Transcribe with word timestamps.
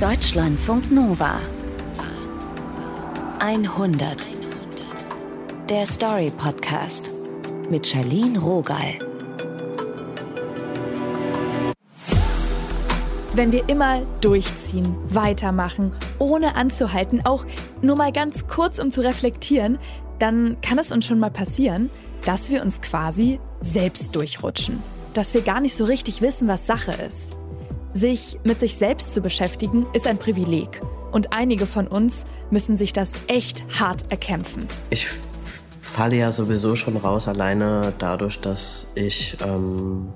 Deutschlandfunk 0.00 0.92
Nova 0.92 1.40
100 3.40 4.28
Der 5.68 5.86
Story 5.86 6.30
Podcast 6.36 7.10
mit 7.68 7.84
Charlene 7.84 8.38
Rogal. 8.38 9.00
Wenn 13.34 13.50
wir 13.50 13.68
immer 13.68 14.02
durchziehen, 14.20 14.94
weitermachen, 15.08 15.92
ohne 16.20 16.54
anzuhalten, 16.54 17.22
auch 17.24 17.44
nur 17.82 17.96
mal 17.96 18.12
ganz 18.12 18.46
kurz, 18.46 18.78
um 18.78 18.92
zu 18.92 19.00
reflektieren, 19.00 19.78
dann 20.20 20.60
kann 20.60 20.78
es 20.78 20.92
uns 20.92 21.06
schon 21.06 21.18
mal 21.18 21.32
passieren, 21.32 21.90
dass 22.24 22.50
wir 22.50 22.62
uns 22.62 22.80
quasi 22.80 23.40
selbst 23.60 24.14
durchrutschen. 24.14 24.80
Dass 25.14 25.34
wir 25.34 25.42
gar 25.42 25.60
nicht 25.60 25.74
so 25.74 25.86
richtig 25.86 26.22
wissen, 26.22 26.46
was 26.46 26.68
Sache 26.68 26.92
ist. 26.92 27.37
Sich 27.98 28.38
mit 28.44 28.60
sich 28.60 28.76
selbst 28.76 29.12
zu 29.12 29.20
beschäftigen, 29.20 29.84
ist 29.92 30.06
ein 30.06 30.18
Privileg. 30.18 30.80
Und 31.10 31.32
einige 31.32 31.66
von 31.66 31.88
uns 31.88 32.26
müssen 32.48 32.76
sich 32.76 32.92
das 32.92 33.14
echt 33.26 33.64
hart 33.80 34.04
erkämpfen. 34.08 34.68
Ich 34.88 35.08
falle 35.80 36.14
ja 36.14 36.30
sowieso 36.30 36.76
schon 36.76 36.96
raus, 36.96 37.26
alleine 37.26 37.92
dadurch, 37.98 38.38
dass 38.38 38.92
ich 38.94 39.36
ähm, 39.44 40.12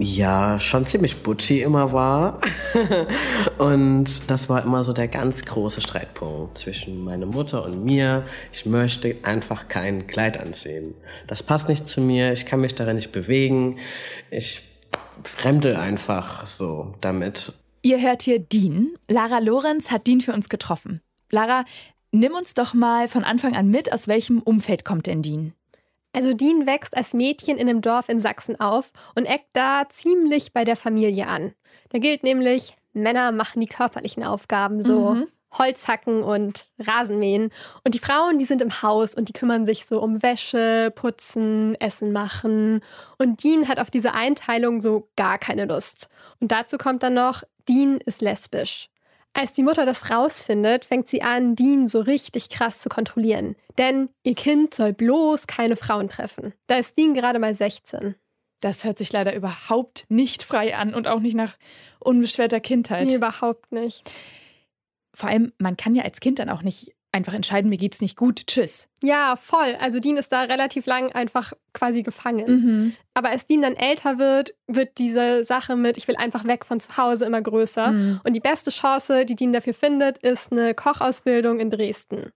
ja 0.00 0.58
schon 0.58 0.84
ziemlich 0.84 1.22
butchy 1.22 1.62
immer 1.62 1.92
war. 1.92 2.40
und 3.58 4.28
das 4.28 4.48
war 4.48 4.64
immer 4.64 4.82
so 4.82 4.92
der 4.92 5.06
ganz 5.06 5.44
große 5.44 5.80
Streitpunkt 5.80 6.58
zwischen 6.58 7.04
meiner 7.04 7.26
Mutter 7.26 7.64
und 7.64 7.84
mir. 7.84 8.24
Ich 8.52 8.66
möchte 8.66 9.14
einfach 9.22 9.68
kein 9.68 10.08
Kleid 10.08 10.40
anziehen. 10.40 10.96
Das 11.28 11.40
passt 11.40 11.68
nicht 11.68 11.86
zu 11.86 12.00
mir, 12.00 12.32
ich 12.32 12.46
kann 12.46 12.60
mich 12.60 12.74
darin 12.74 12.96
nicht 12.96 13.12
bewegen. 13.12 13.78
Ich 14.32 14.67
fremdel 15.24 15.76
einfach 15.76 16.46
so 16.46 16.94
damit. 17.00 17.52
Ihr 17.82 18.00
hört 18.00 18.22
hier 18.22 18.38
Dean. 18.38 18.90
Lara 19.08 19.38
Lorenz 19.38 19.90
hat 19.90 20.06
Dean 20.06 20.20
für 20.20 20.32
uns 20.32 20.48
getroffen. 20.48 21.00
Lara, 21.30 21.64
nimm 22.12 22.32
uns 22.32 22.54
doch 22.54 22.74
mal 22.74 23.08
von 23.08 23.24
Anfang 23.24 23.56
an 23.56 23.68
mit, 23.68 23.92
aus 23.92 24.08
welchem 24.08 24.40
Umfeld 24.40 24.84
kommt 24.84 25.06
denn 25.06 25.22
Dean? 25.22 25.54
Also 26.12 26.34
Dean 26.34 26.66
wächst 26.66 26.96
als 26.96 27.14
Mädchen 27.14 27.58
in 27.58 27.68
einem 27.68 27.80
Dorf 27.80 28.08
in 28.08 28.18
Sachsen 28.18 28.58
auf 28.58 28.92
und 29.14 29.26
eckt 29.26 29.48
da 29.52 29.84
ziemlich 29.88 30.52
bei 30.52 30.64
der 30.64 30.76
Familie 30.76 31.26
an. 31.28 31.52
Da 31.90 31.98
gilt 31.98 32.22
nämlich, 32.22 32.76
Männer 32.92 33.30
machen 33.30 33.60
die 33.60 33.66
körperlichen 33.66 34.24
Aufgaben 34.24 34.82
so. 34.82 35.14
Mhm. 35.14 35.26
Holz 35.52 35.88
hacken 35.88 36.22
und 36.22 36.66
Rasenmähen. 36.78 37.50
Und 37.84 37.94
die 37.94 37.98
Frauen, 37.98 38.38
die 38.38 38.44
sind 38.44 38.60
im 38.60 38.82
Haus 38.82 39.14
und 39.14 39.28
die 39.28 39.32
kümmern 39.32 39.66
sich 39.66 39.86
so 39.86 40.02
um 40.02 40.22
Wäsche, 40.22 40.92
Putzen, 40.94 41.74
Essen 41.80 42.12
machen. 42.12 42.80
Und 43.18 43.42
Dean 43.42 43.68
hat 43.68 43.80
auf 43.80 43.90
diese 43.90 44.12
Einteilung 44.12 44.80
so 44.80 45.08
gar 45.16 45.38
keine 45.38 45.64
Lust. 45.64 46.08
Und 46.40 46.52
dazu 46.52 46.78
kommt 46.78 47.02
dann 47.02 47.14
noch, 47.14 47.42
Dean 47.68 47.98
ist 48.04 48.20
lesbisch. 48.20 48.88
Als 49.34 49.52
die 49.52 49.62
Mutter 49.62 49.86
das 49.86 50.10
rausfindet, 50.10 50.84
fängt 50.84 51.08
sie 51.08 51.22
an, 51.22 51.54
Dean 51.54 51.86
so 51.86 52.00
richtig 52.00 52.50
krass 52.50 52.78
zu 52.80 52.88
kontrollieren. 52.88 53.56
Denn 53.76 54.08
ihr 54.24 54.34
Kind 54.34 54.74
soll 54.74 54.92
bloß 54.92 55.46
keine 55.46 55.76
Frauen 55.76 56.08
treffen. 56.08 56.54
Da 56.66 56.76
ist 56.76 56.98
Dean 56.98 57.14
gerade 57.14 57.38
mal 57.38 57.54
16. 57.54 58.16
Das 58.60 58.84
hört 58.84 58.98
sich 58.98 59.12
leider 59.12 59.34
überhaupt 59.36 60.06
nicht 60.08 60.42
frei 60.42 60.76
an 60.76 60.92
und 60.92 61.06
auch 61.06 61.20
nicht 61.20 61.36
nach 61.36 61.56
unbeschwerter 62.00 62.58
Kindheit. 62.58 63.06
Nee, 63.06 63.14
überhaupt 63.14 63.70
nicht. 63.70 64.10
Vor 65.18 65.28
allem, 65.28 65.52
man 65.58 65.76
kann 65.76 65.96
ja 65.96 66.04
als 66.04 66.20
Kind 66.20 66.38
dann 66.38 66.48
auch 66.48 66.62
nicht 66.62 66.94
einfach 67.10 67.34
entscheiden, 67.34 67.70
mir 67.70 67.76
geht's 67.76 68.00
nicht 68.00 68.16
gut, 68.16 68.46
tschüss. 68.46 68.86
Ja, 69.02 69.34
voll. 69.34 69.76
Also 69.80 69.98
Dean 69.98 70.16
ist 70.16 70.30
da 70.30 70.42
relativ 70.42 70.86
lang 70.86 71.10
einfach 71.10 71.54
quasi 71.72 72.04
gefangen. 72.04 72.46
Mhm. 72.46 72.94
Aber 73.14 73.30
als 73.30 73.44
Dean 73.44 73.62
dann 73.62 73.74
älter 73.74 74.18
wird, 74.18 74.54
wird 74.68 74.96
diese 74.98 75.42
Sache 75.42 75.74
mit, 75.74 75.96
ich 75.96 76.06
will 76.06 76.14
einfach 76.14 76.44
weg 76.44 76.64
von 76.64 76.78
zu 76.78 76.96
Hause 76.96 77.24
immer 77.24 77.42
größer. 77.42 77.90
Mhm. 77.90 78.20
Und 78.22 78.34
die 78.34 78.40
beste 78.40 78.70
Chance, 78.70 79.24
die 79.24 79.34
Dean 79.34 79.52
dafür 79.52 79.74
findet, 79.74 80.18
ist 80.18 80.52
eine 80.52 80.72
Kochausbildung 80.72 81.58
in 81.58 81.70
Dresden. 81.70 82.32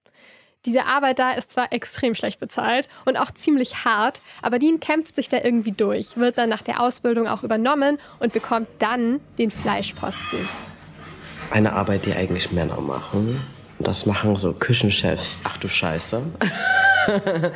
Diese 0.64 0.84
Arbeit 0.86 1.20
da 1.20 1.30
ist 1.34 1.53
zwar 1.53 1.72
extrem 1.72 2.16
schlecht 2.16 2.41
bezahlt 2.41 2.88
und 3.05 3.16
auch 3.16 3.31
ziemlich 3.31 3.84
hart, 3.84 4.21
aber 4.42 4.59
Dean 4.59 4.81
kämpft 4.81 5.15
sich 5.15 5.28
da 5.28 5.38
irgendwie 5.41 5.72
durch, 5.72 6.16
wird 6.16 6.37
dann 6.37 6.48
nach 6.48 6.62
der 6.62 6.81
Ausbildung 6.81 7.28
auch 7.28 7.44
übernommen 7.44 8.00
und 8.19 8.32
bekommt 8.32 8.66
dann 8.81 9.21
den 9.38 9.53
Fleischposten. 9.53 10.48
Eine 11.53 11.73
Arbeit, 11.75 12.07
die 12.07 12.15
eigentlich 12.15 12.51
Männer 12.53 12.81
machen 12.81 13.39
das 13.83 14.07
machen 14.07 14.37
so 14.37 14.53
Küchenchefs. 14.53 15.41
Ach 15.45 15.57
du 15.57 15.69
Scheiße. 15.69 16.23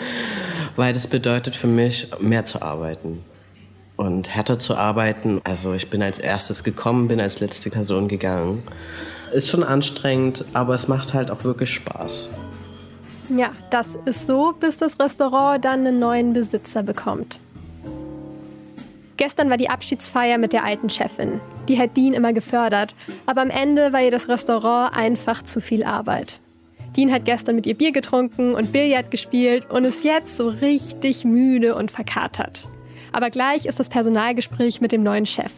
Weil 0.77 0.93
das 0.93 1.07
bedeutet 1.07 1.57
für 1.57 1.67
mich, 1.67 2.09
mehr 2.21 2.45
zu 2.45 2.63
arbeiten 2.63 3.25
und 3.97 4.29
härter 4.29 4.59
zu 4.59 4.77
arbeiten. 4.77 5.41
Also 5.45 5.73
ich 5.75 5.89
bin 5.89 6.03
als 6.03 6.19
erstes 6.19 6.65
gekommen, 6.65 7.09
bin 7.09 7.21
als 7.21 7.41
letzte 7.41 7.71
Person 7.71 8.09
gegangen. 8.09 8.63
Ist 9.33 9.49
schon 9.49 9.63
anstrengend, 9.63 10.45
aber 10.53 10.75
es 10.75 10.89
macht 10.89 11.15
halt 11.15 11.31
auch 11.31 11.45
wirklich 11.45 11.73
Spaß. 11.73 12.29
Ja, 13.37 13.51
das 13.71 13.89
ist 14.05 14.27
so, 14.27 14.55
bis 14.59 14.77
das 14.77 15.01
Restaurant 15.01 15.65
dann 15.65 15.87
einen 15.87 15.99
neuen 15.99 16.33
Besitzer 16.33 16.83
bekommt. 16.83 17.41
Gestern 19.17 19.49
war 19.49 19.57
die 19.57 19.71
Abschiedsfeier 19.71 20.37
mit 20.37 20.53
der 20.53 20.65
alten 20.65 20.91
Chefin. 20.91 21.41
Die 21.69 21.79
hat 21.79 21.97
Dean 21.97 22.13
immer 22.13 22.33
gefördert, 22.33 22.95
aber 23.25 23.41
am 23.41 23.51
Ende 23.51 23.93
war 23.93 24.03
ihr 24.03 24.11
das 24.11 24.29
Restaurant 24.29 24.95
einfach 24.97 25.43
zu 25.43 25.61
viel 25.61 25.85
Arbeit. 25.85 26.41
Dean 26.97 27.13
hat 27.13 27.25
gestern 27.25 27.57
mit 27.57 27.67
ihr 27.67 27.77
Bier 27.77 27.93
getrunken 27.93 28.55
und 28.55 28.73
Billard 28.73 29.11
gespielt 29.11 29.71
und 29.71 29.85
ist 29.85 30.05
jetzt 30.05 30.37
so 30.37 30.49
richtig 30.49 31.25
müde 31.25 31.75
und 31.75 31.91
verkatert. 31.91 32.69
Aber 33.13 33.31
gleich 33.31 33.65
ist 33.67 33.81
das 33.81 33.89
Personalgespräch 33.89 34.81
mit 34.81 34.93
dem 34.93 35.03
neuen 35.03 35.27
Chef. 35.27 35.53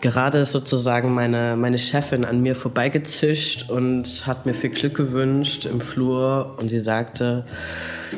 Gerade 0.00 0.38
ist 0.38 0.52
sozusagen 0.52 1.14
meine, 1.14 1.56
meine 1.56 1.78
Chefin 1.78 2.24
an 2.26 2.42
mir 2.42 2.54
vorbeigezischt 2.54 3.70
und 3.70 4.26
hat 4.26 4.44
mir 4.44 4.52
viel 4.52 4.70
Glück 4.70 4.94
gewünscht 4.94 5.64
im 5.64 5.80
Flur. 5.80 6.56
Und 6.58 6.68
sie 6.68 6.80
sagte 6.80 7.46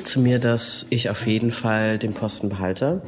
zu 0.03 0.21
mir, 0.21 0.41
dass 0.41 0.87
ich 0.91 1.11
auf 1.11 1.27
jeden 1.27 1.53
Fall 1.53 1.99
den 1.99 2.13
Posten 2.13 2.49
behalte. 2.49 3.03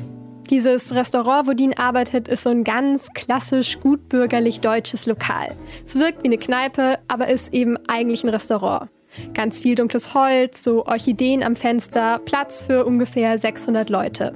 Dieses 0.50 0.92
Restaurant, 0.92 1.46
wo 1.46 1.52
Dean 1.52 1.74
arbeitet, 1.74 2.26
ist 2.26 2.42
so 2.42 2.50
ein 2.50 2.64
ganz 2.64 3.06
klassisch 3.14 3.78
gutbürgerlich 3.78 4.60
deutsches 4.60 5.06
Lokal. 5.06 5.54
Es 5.86 5.96
wirkt 5.96 6.24
wie 6.24 6.26
eine 6.26 6.38
Kneipe, 6.38 6.98
aber 7.06 7.28
ist 7.28 7.54
eben 7.54 7.78
eigentlich 7.86 8.24
ein 8.24 8.30
Restaurant. 8.30 8.90
Ganz 9.32 9.60
viel 9.60 9.76
dunkles 9.76 10.12
Holz, 10.12 10.64
so 10.64 10.86
Orchideen 10.86 11.44
am 11.44 11.54
Fenster, 11.54 12.20
Platz 12.24 12.62
für 12.64 12.84
ungefähr 12.84 13.38
600 13.38 13.90
Leute. 13.90 14.34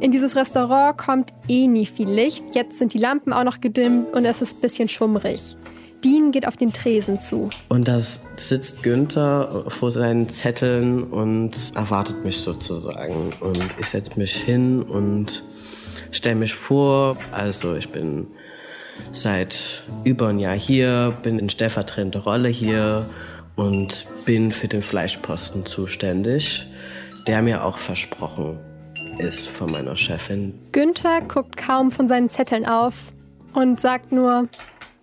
In 0.00 0.10
dieses 0.10 0.36
Restaurant 0.36 0.96
kommt 0.96 1.34
eh 1.48 1.66
nie 1.66 1.86
viel 1.86 2.08
Licht. 2.08 2.54
Jetzt 2.54 2.78
sind 2.78 2.94
die 2.94 2.98
Lampen 2.98 3.34
auch 3.34 3.44
noch 3.44 3.60
gedimmt 3.60 4.14
und 4.14 4.24
es 4.24 4.40
ist 4.40 4.56
ein 4.56 4.60
bisschen 4.62 4.88
schummrig. 4.88 5.56
Dean 6.04 6.32
geht 6.32 6.46
auf 6.46 6.56
den 6.56 6.72
Tresen 6.72 7.20
zu. 7.20 7.50
Und 7.68 7.88
da 7.88 7.98
sitzt 7.98 8.82
Günther 8.82 9.64
vor 9.68 9.90
seinen 9.90 10.28
Zetteln 10.28 11.04
und 11.04 11.52
erwartet 11.74 12.24
mich 12.24 12.38
sozusagen. 12.38 13.32
Und 13.40 13.64
ich 13.78 13.86
setze 13.86 14.18
mich 14.18 14.34
hin 14.34 14.82
und 14.82 15.42
stelle 16.10 16.36
mich 16.36 16.54
vor. 16.54 17.16
Also 17.32 17.74
ich 17.74 17.90
bin 17.90 18.26
seit 19.12 19.82
über 20.04 20.28
ein 20.28 20.38
Jahr 20.38 20.56
hier, 20.56 21.16
bin 21.22 21.38
in 21.38 21.48
stellvertretender 21.48 22.20
Rolle 22.20 22.48
hier 22.48 23.08
und 23.56 24.06
bin 24.24 24.50
für 24.50 24.68
den 24.68 24.82
Fleischposten 24.82 25.66
zuständig, 25.66 26.66
der 27.26 27.42
mir 27.42 27.64
auch 27.64 27.78
versprochen 27.78 28.58
ist 29.18 29.48
von 29.48 29.72
meiner 29.72 29.96
Chefin. 29.96 30.54
Günther 30.72 31.22
guckt 31.22 31.56
kaum 31.56 31.90
von 31.90 32.06
seinen 32.06 32.28
Zetteln 32.28 32.66
auf 32.66 33.12
und 33.54 33.80
sagt 33.80 34.12
nur, 34.12 34.48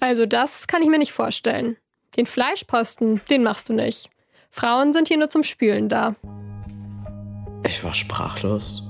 also 0.03 0.25
das 0.25 0.68
kann 0.68 0.81
ich 0.81 0.90
mir 0.90 1.00
nicht 1.00 1.14
vorstellen. 1.14 1.78
Den 2.18 2.25
Fleischposten, 2.25 3.22
den 3.30 3.41
machst 3.41 3.69
du 3.69 3.74
nicht. 3.74 4.09
Frauen 4.52 4.91
sind 4.91 5.08
hier 5.08 5.18
nur 5.18 5.30
zum 5.30 5.44
Spülen 5.44 5.88
da. 5.88 6.16
Ich 7.66 7.81
war 7.86 7.94
sprachlos. 7.94 8.84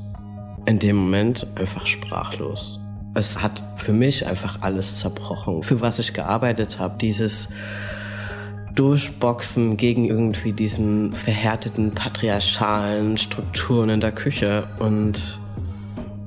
In 0.65 0.79
dem 0.79 0.95
Moment 0.95 1.45
einfach 1.55 1.85
sprachlos. 1.85 2.79
Es 3.13 3.39
hat 3.39 3.63
für 3.77 3.93
mich 3.93 4.25
einfach 4.25 4.61
alles 4.61 4.99
zerbrochen. 4.99 5.61
Für 5.61 5.81
was 5.81 5.99
ich 5.99 6.13
gearbeitet 6.13 6.79
habe, 6.79 6.97
dieses 6.97 7.47
Durchboxen 8.73 9.77
gegen 9.77 10.05
irgendwie 10.05 10.51
diesen 10.51 11.13
verhärteten 11.13 11.91
patriarchalen 11.91 13.19
Strukturen 13.19 13.89
in 13.89 14.01
der 14.01 14.13
Küche 14.13 14.67
und 14.79 15.37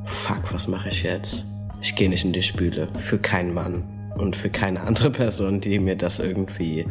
fuck, 0.05 0.53
was 0.53 0.69
mache 0.69 0.91
ich 0.91 1.03
jetzt? 1.03 1.45
Ich 1.83 1.97
gehe 1.97 2.09
nicht 2.09 2.25
in 2.25 2.33
die 2.33 2.43
Spüle. 2.43 2.87
Für 3.01 3.19
keinen 3.19 3.53
Mann 3.53 3.96
und 4.19 4.37
für 4.37 4.51
keine 4.51 4.81
andere 4.83 5.11
Person, 5.11 5.61
die 5.61 5.79
mir 5.79 5.97
das 5.97 6.19
irgendwie 6.19 6.87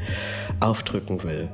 aufdrücken 0.59 1.23
will. 1.23 1.49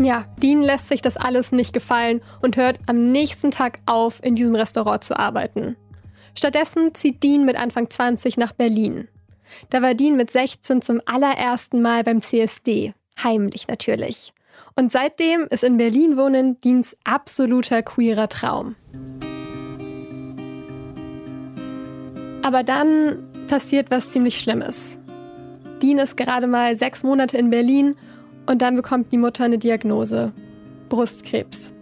Ja, 0.00 0.26
Dean 0.40 0.62
lässt 0.62 0.88
sich 0.88 1.02
das 1.02 1.16
alles 1.16 1.50
nicht 1.50 1.72
gefallen 1.72 2.20
und 2.40 2.56
hört 2.56 2.78
am 2.86 3.10
nächsten 3.10 3.50
Tag 3.50 3.80
auf, 3.86 4.22
in 4.22 4.36
diesem 4.36 4.54
Restaurant 4.54 5.02
zu 5.02 5.18
arbeiten. 5.18 5.76
Stattdessen 6.36 6.94
zieht 6.94 7.22
Dean 7.24 7.44
mit 7.44 7.60
Anfang 7.60 7.90
20 7.90 8.36
nach 8.36 8.52
Berlin. 8.52 9.08
Da 9.70 9.82
war 9.82 9.94
Dean 9.94 10.16
mit 10.16 10.30
16 10.30 10.82
zum 10.82 11.00
allerersten 11.04 11.82
Mal 11.82 12.04
beim 12.04 12.20
CSD. 12.20 12.94
Heimlich 13.22 13.66
natürlich. 13.66 14.32
Und 14.76 14.92
seitdem 14.92 15.48
ist 15.50 15.64
in 15.64 15.76
Berlin 15.76 16.16
wohnen 16.16 16.60
Deans 16.60 16.96
absoluter 17.02 17.82
queerer 17.82 18.28
Traum. 18.28 18.76
Aber 22.42 22.62
dann 22.62 23.27
passiert 23.48 23.90
was 23.90 24.10
ziemlich 24.10 24.38
Schlimmes. 24.38 24.98
Dean 25.82 25.98
ist 25.98 26.16
gerade 26.16 26.46
mal 26.46 26.76
sechs 26.76 27.02
Monate 27.02 27.36
in 27.36 27.50
Berlin 27.50 27.96
und 28.46 28.62
dann 28.62 28.76
bekommt 28.76 29.12
die 29.12 29.18
Mutter 29.18 29.44
eine 29.44 29.58
Diagnose. 29.58 30.32
Brustkrebs. 30.88 31.74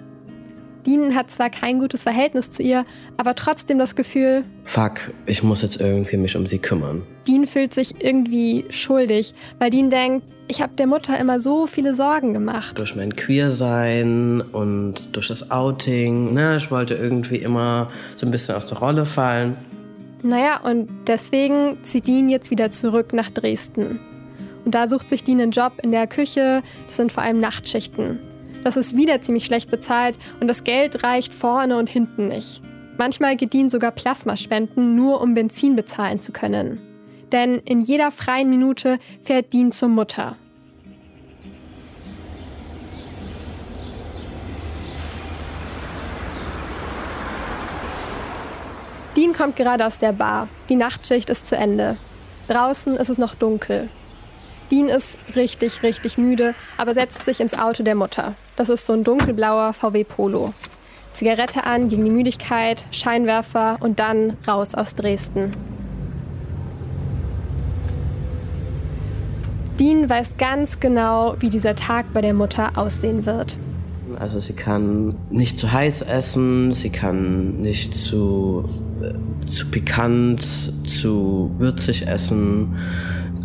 Dean 0.86 1.16
hat 1.16 1.30
zwar 1.32 1.50
kein 1.50 1.80
gutes 1.80 2.04
Verhältnis 2.04 2.50
zu 2.52 2.62
ihr, 2.62 2.84
aber 3.16 3.34
trotzdem 3.34 3.78
das 3.78 3.96
Gefühl, 3.96 4.44
fuck, 4.64 5.10
ich 5.26 5.42
muss 5.42 5.62
jetzt 5.62 5.80
irgendwie 5.80 6.16
mich 6.16 6.36
um 6.36 6.46
sie 6.46 6.58
kümmern. 6.58 7.02
Dean 7.26 7.46
fühlt 7.46 7.74
sich 7.74 8.04
irgendwie 8.04 8.64
schuldig, 8.70 9.34
weil 9.58 9.70
Dean 9.70 9.90
denkt, 9.90 10.32
ich 10.46 10.62
habe 10.62 10.74
der 10.76 10.86
Mutter 10.86 11.18
immer 11.18 11.40
so 11.40 11.66
viele 11.66 11.96
Sorgen 11.96 12.32
gemacht. 12.32 12.78
Durch 12.78 12.94
mein 12.94 13.16
Queersein 13.16 14.40
und 14.40 15.16
durch 15.16 15.26
das 15.26 15.50
Outing, 15.50 16.34
ne, 16.34 16.56
ich 16.56 16.70
wollte 16.70 16.94
irgendwie 16.94 17.38
immer 17.38 17.88
so 18.14 18.24
ein 18.26 18.30
bisschen 18.30 18.54
aus 18.54 18.66
der 18.66 18.78
Rolle 18.78 19.04
fallen. 19.06 19.56
Naja, 20.22 20.60
und 20.62 20.88
deswegen 21.06 21.78
zieht 21.82 22.06
Dean 22.06 22.28
jetzt 22.28 22.50
wieder 22.50 22.70
zurück 22.70 23.12
nach 23.12 23.30
Dresden. 23.30 24.00
Und 24.64 24.74
da 24.74 24.88
sucht 24.88 25.08
sich 25.08 25.22
Dean 25.22 25.40
einen 25.40 25.52
Job 25.52 25.74
in 25.82 25.92
der 25.92 26.06
Küche, 26.06 26.62
das 26.88 26.96
sind 26.96 27.12
vor 27.12 27.22
allem 27.22 27.38
Nachtschichten. 27.38 28.18
Das 28.64 28.76
ist 28.76 28.96
wieder 28.96 29.20
ziemlich 29.22 29.44
schlecht 29.44 29.70
bezahlt 29.70 30.18
und 30.40 30.48
das 30.48 30.64
Geld 30.64 31.04
reicht 31.04 31.34
vorne 31.34 31.76
und 31.76 31.88
hinten 31.88 32.28
nicht. 32.28 32.62
Manchmal 32.98 33.36
geht 33.36 33.52
Dean 33.52 33.70
sogar 33.70 33.92
Plasma 33.92 34.36
spenden, 34.36 34.96
nur 34.96 35.20
um 35.20 35.34
Benzin 35.34 35.76
bezahlen 35.76 36.20
zu 36.20 36.32
können. 36.32 36.80
Denn 37.30 37.56
in 37.64 37.80
jeder 37.80 38.10
freien 38.10 38.50
Minute 38.50 38.98
fährt 39.22 39.52
Dean 39.52 39.70
zur 39.70 39.88
Mutter. 39.88 40.36
Dean 49.16 49.32
kommt 49.32 49.56
gerade 49.56 49.86
aus 49.86 49.98
der 49.98 50.12
Bar. 50.12 50.48
Die 50.68 50.76
Nachtschicht 50.76 51.30
ist 51.30 51.48
zu 51.48 51.56
Ende. 51.56 51.96
Draußen 52.48 52.96
ist 52.96 53.08
es 53.08 53.16
noch 53.16 53.34
dunkel. 53.34 53.88
Dean 54.70 54.90
ist 54.90 55.18
richtig, 55.34 55.82
richtig 55.82 56.18
müde, 56.18 56.54
aber 56.76 56.92
setzt 56.92 57.24
sich 57.24 57.40
ins 57.40 57.58
Auto 57.58 57.82
der 57.82 57.94
Mutter. 57.94 58.34
Das 58.56 58.68
ist 58.68 58.84
so 58.84 58.92
ein 58.92 59.04
dunkelblauer 59.04 59.72
VW 59.72 60.04
Polo. 60.04 60.52
Zigarette 61.14 61.64
an 61.64 61.88
gegen 61.88 62.04
die 62.04 62.10
Müdigkeit, 62.10 62.84
Scheinwerfer 62.90 63.78
und 63.80 64.00
dann 64.00 64.36
raus 64.46 64.74
aus 64.74 64.94
Dresden. 64.94 65.52
Dean 69.80 70.10
weiß 70.10 70.36
ganz 70.36 70.78
genau, 70.78 71.36
wie 71.38 71.48
dieser 71.48 71.74
Tag 71.74 72.12
bei 72.12 72.20
der 72.20 72.34
Mutter 72.34 72.72
aussehen 72.76 73.24
wird. 73.24 73.56
Also 74.18 74.40
sie 74.40 74.54
kann 74.54 75.16
nicht 75.30 75.58
zu 75.58 75.72
heiß 75.72 76.02
essen, 76.02 76.72
sie 76.72 76.90
kann 76.90 77.60
nicht 77.60 77.94
zu, 77.94 78.64
zu 79.44 79.66
pikant, 79.66 80.40
zu 80.42 81.50
würzig 81.58 82.06
essen. 82.06 82.74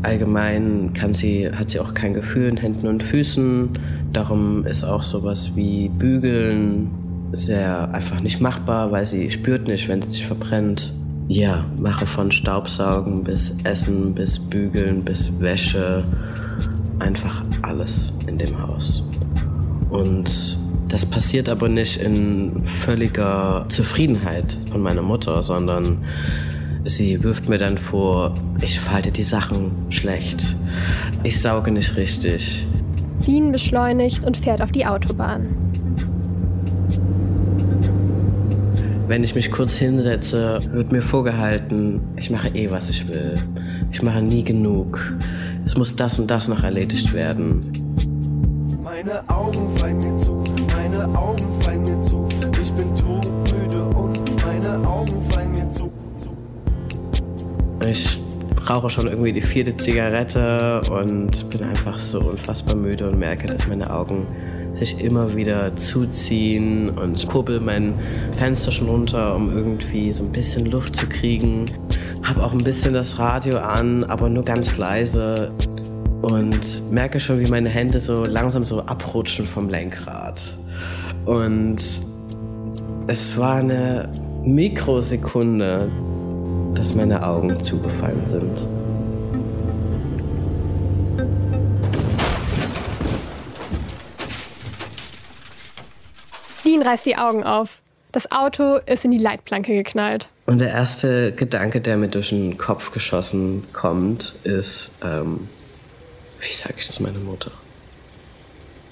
Allgemein 0.04 0.94
kann 0.94 1.14
sie, 1.14 1.50
hat 1.52 1.70
sie 1.70 1.80
auch 1.80 1.94
kein 1.94 2.14
Gefühl 2.14 2.50
in 2.50 2.58
Händen 2.58 2.88
und 2.88 3.04
Füßen. 3.04 3.70
Darum 4.14 4.66
ist 4.66 4.84
auch 4.84 5.04
sowas 5.04 5.52
wie 5.56 5.90
Bügeln 5.90 6.90
sehr 7.34 7.94
einfach 7.94 8.20
nicht 8.20 8.42
machbar, 8.42 8.92
weil 8.92 9.06
sie 9.06 9.30
spürt 9.30 9.68
nicht, 9.68 9.88
wenn 9.88 10.02
sie 10.02 10.10
sich 10.10 10.26
verbrennt. 10.26 10.92
Ja, 11.28 11.66
mache 11.78 12.06
von 12.06 12.32
Staubsaugen 12.32 13.24
bis 13.24 13.56
Essen, 13.64 14.14
bis 14.14 14.38
Bügeln, 14.38 15.04
bis 15.04 15.32
Wäsche. 15.40 16.04
Einfach 17.00 17.44
alles 17.62 18.12
in 18.28 18.38
dem 18.38 18.62
Haus. 18.62 19.04
Und 19.90 20.58
das 20.92 21.06
passiert 21.06 21.48
aber 21.48 21.70
nicht 21.70 22.02
in 22.02 22.64
völliger 22.66 23.66
Zufriedenheit 23.70 24.58
von 24.70 24.82
meiner 24.82 25.02
Mutter, 25.02 25.42
sondern 25.42 26.04
Sie 26.84 27.24
wirft 27.24 27.48
mir 27.48 27.58
dann 27.58 27.78
vor, 27.78 28.36
ich 28.60 28.80
falte 28.80 29.12
die 29.12 29.24
Sachen 29.24 29.72
schlecht. 29.90 30.56
Ich 31.24 31.40
sauge 31.40 31.72
nicht 31.72 31.96
richtig. 31.96 32.66
Dean 33.26 33.52
beschleunigt 33.52 34.26
und 34.26 34.36
fährt 34.36 34.62
auf 34.62 34.72
die 34.72 34.86
Autobahn. 34.86 35.56
Wenn 39.08 39.24
ich 39.24 39.36
mich 39.36 39.52
kurz 39.52 39.78
hinsetze, 39.78 40.60
wird 40.72 40.92
mir 40.92 41.02
vorgehalten, 41.02 42.02
ich 42.18 42.32
mache 42.32 42.50
eh, 42.50 42.72
was 42.72 42.90
ich 42.90 43.08
will. 43.08 43.38
Ich 43.92 44.02
mache 44.02 44.22
nie 44.22 44.44
genug. 44.44 45.16
Es 45.66 45.78
muss 45.78 45.96
das 45.96 46.18
und 46.18 46.32
das 46.32 46.48
noch 46.48 46.64
erledigt 46.64 47.14
werden. 47.14 47.72
Meine 48.84 49.30
Augen 49.30 49.68
fallen 49.78 49.98
mir 49.98 50.16
zu, 50.16 50.41
meine 51.02 51.18
Augen 51.18 51.62
fallen 51.62 51.82
mir 51.84 52.00
zu. 52.00 52.28
Ich 52.62 52.72
bin 52.74 52.96
todmüde 52.96 53.84
und 53.96 54.46
meine 54.46 54.88
Augen 54.88 55.22
fallen 55.30 55.52
mir 55.52 55.68
zu. 55.70 55.92
Ich 57.88 58.20
rauche 58.70 58.90
schon 58.90 59.08
irgendwie 59.08 59.32
die 59.32 59.42
vierte 59.42 59.76
Zigarette 59.76 60.82
und 60.92 61.50
bin 61.50 61.64
einfach 61.64 61.98
so 61.98 62.20
unfassbar 62.20 62.76
müde 62.76 63.10
und 63.10 63.18
merke, 63.18 63.48
dass 63.48 63.68
meine 63.68 63.90
Augen 63.92 64.28
sich 64.74 65.04
immer 65.04 65.36
wieder 65.36 65.76
zuziehen 65.76 66.90
und 66.92 67.28
kurbel 67.28 67.60
mein 67.60 67.96
Fenster 68.38 68.72
schon 68.72 68.88
runter, 68.88 69.36
um 69.36 69.52
irgendwie 69.52 70.14
so 70.14 70.24
ein 70.24 70.32
bisschen 70.32 70.68
Luft 70.68 70.96
zu 70.96 71.08
kriegen. 71.08 71.66
Hab 72.22 72.38
auch 72.38 72.54
ein 72.54 72.64
bisschen 72.64 72.94
das 72.94 73.18
Radio 73.18 73.58
an, 73.58 74.04
aber 74.04 74.30
nur 74.30 74.44
ganz 74.44 74.78
leise 74.78 75.52
und 76.22 76.92
merke 76.92 77.20
schon, 77.20 77.40
wie 77.40 77.50
meine 77.50 77.70
Hände 77.70 78.00
so 78.00 78.26
langsam 78.26 78.66
so 78.66 78.82
abrutschen 78.82 79.46
vom 79.46 79.70
Lenkrad. 79.70 80.42
Und 81.26 81.80
es 83.08 83.38
war 83.38 83.56
eine 83.56 84.12
Mikrosekunde, 84.44 85.92
dass 86.76 86.96
meine 86.96 87.26
Augen 87.26 87.62
zugefallen 87.64 88.26
sind. 88.26 88.68
Dean 96.66 96.82
reißt 96.82 97.06
die 97.06 97.18
Augen 97.18 97.44
auf. 97.44 97.82
Das 98.12 98.32
Auto 98.32 98.78
ist 98.86 99.06
in 99.06 99.12
die 99.12 99.18
Leitplanke 99.18 99.74
geknallt. 99.74 100.28
Und 100.46 100.60
der 100.60 100.70
erste 100.70 101.32
Gedanke, 101.32 101.80
der 101.80 101.98
mir 101.98 102.10
durch 102.10 102.30
den 102.30 102.58
Kopf 102.58 102.92
geschossen 102.92 103.64
kommt, 103.74 104.36
ist, 104.44 104.92
ähm, 105.04 105.48
wie 106.42 106.54
sage 106.54 106.76
ich 106.78 106.88
das 106.88 107.00
meiner 107.00 107.20
Mutter? 107.20 107.52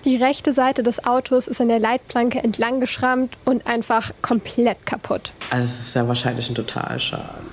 Die 0.06 0.16
rechte 0.16 0.54
Seite 0.54 0.82
des 0.82 1.04
Autos 1.06 1.48
ist 1.48 1.60
an 1.60 1.68
der 1.68 1.80
Leitplanke 1.80 2.40
entlang 2.40 2.80
geschrammt 2.80 3.38
und 3.44 3.68
einfach 3.68 4.12
komplett 4.22 4.86
kaputt. 4.86 5.34
Also 5.50 5.66
es 5.66 5.80
ist 5.88 5.96
ja 5.96 6.08
wahrscheinlich 6.08 6.50
ein 6.50 6.56
Totalschaden. 6.56 7.50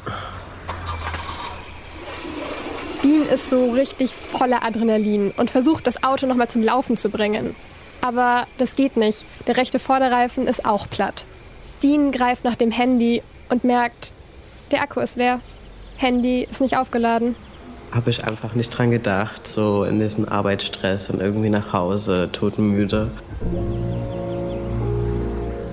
Dean 3.02 3.28
ist 3.28 3.50
so 3.50 3.72
richtig 3.72 4.14
voller 4.14 4.64
Adrenalin 4.64 5.32
und 5.36 5.50
versucht, 5.50 5.86
das 5.86 6.04
Auto 6.04 6.26
nochmal 6.26 6.48
zum 6.48 6.62
Laufen 6.62 6.96
zu 6.96 7.10
bringen. 7.10 7.56
Aber 8.00 8.46
das 8.58 8.76
geht 8.76 8.96
nicht. 8.96 9.24
Der 9.48 9.56
rechte 9.56 9.80
Vorderreifen 9.80 10.46
ist 10.46 10.64
auch 10.64 10.88
platt. 10.88 11.26
Dean 11.82 12.12
greift 12.12 12.44
nach 12.44 12.54
dem 12.54 12.70
Handy 12.70 13.22
und 13.48 13.64
merkt, 13.64 14.12
der 14.70 14.82
Akku 14.82 15.00
ist 15.00 15.16
leer. 15.16 15.40
Handy 15.96 16.46
ist 16.48 16.60
nicht 16.60 16.76
aufgeladen 16.76 17.34
habe 17.92 18.10
ich 18.10 18.24
einfach 18.24 18.54
nicht 18.54 18.76
dran 18.76 18.90
gedacht, 18.90 19.46
so 19.46 19.84
in 19.84 19.98
diesem 19.98 20.28
Arbeitsstress 20.28 21.10
und 21.10 21.20
irgendwie 21.20 21.50
nach 21.50 21.72
Hause, 21.72 22.28
totenmüde. 22.32 23.08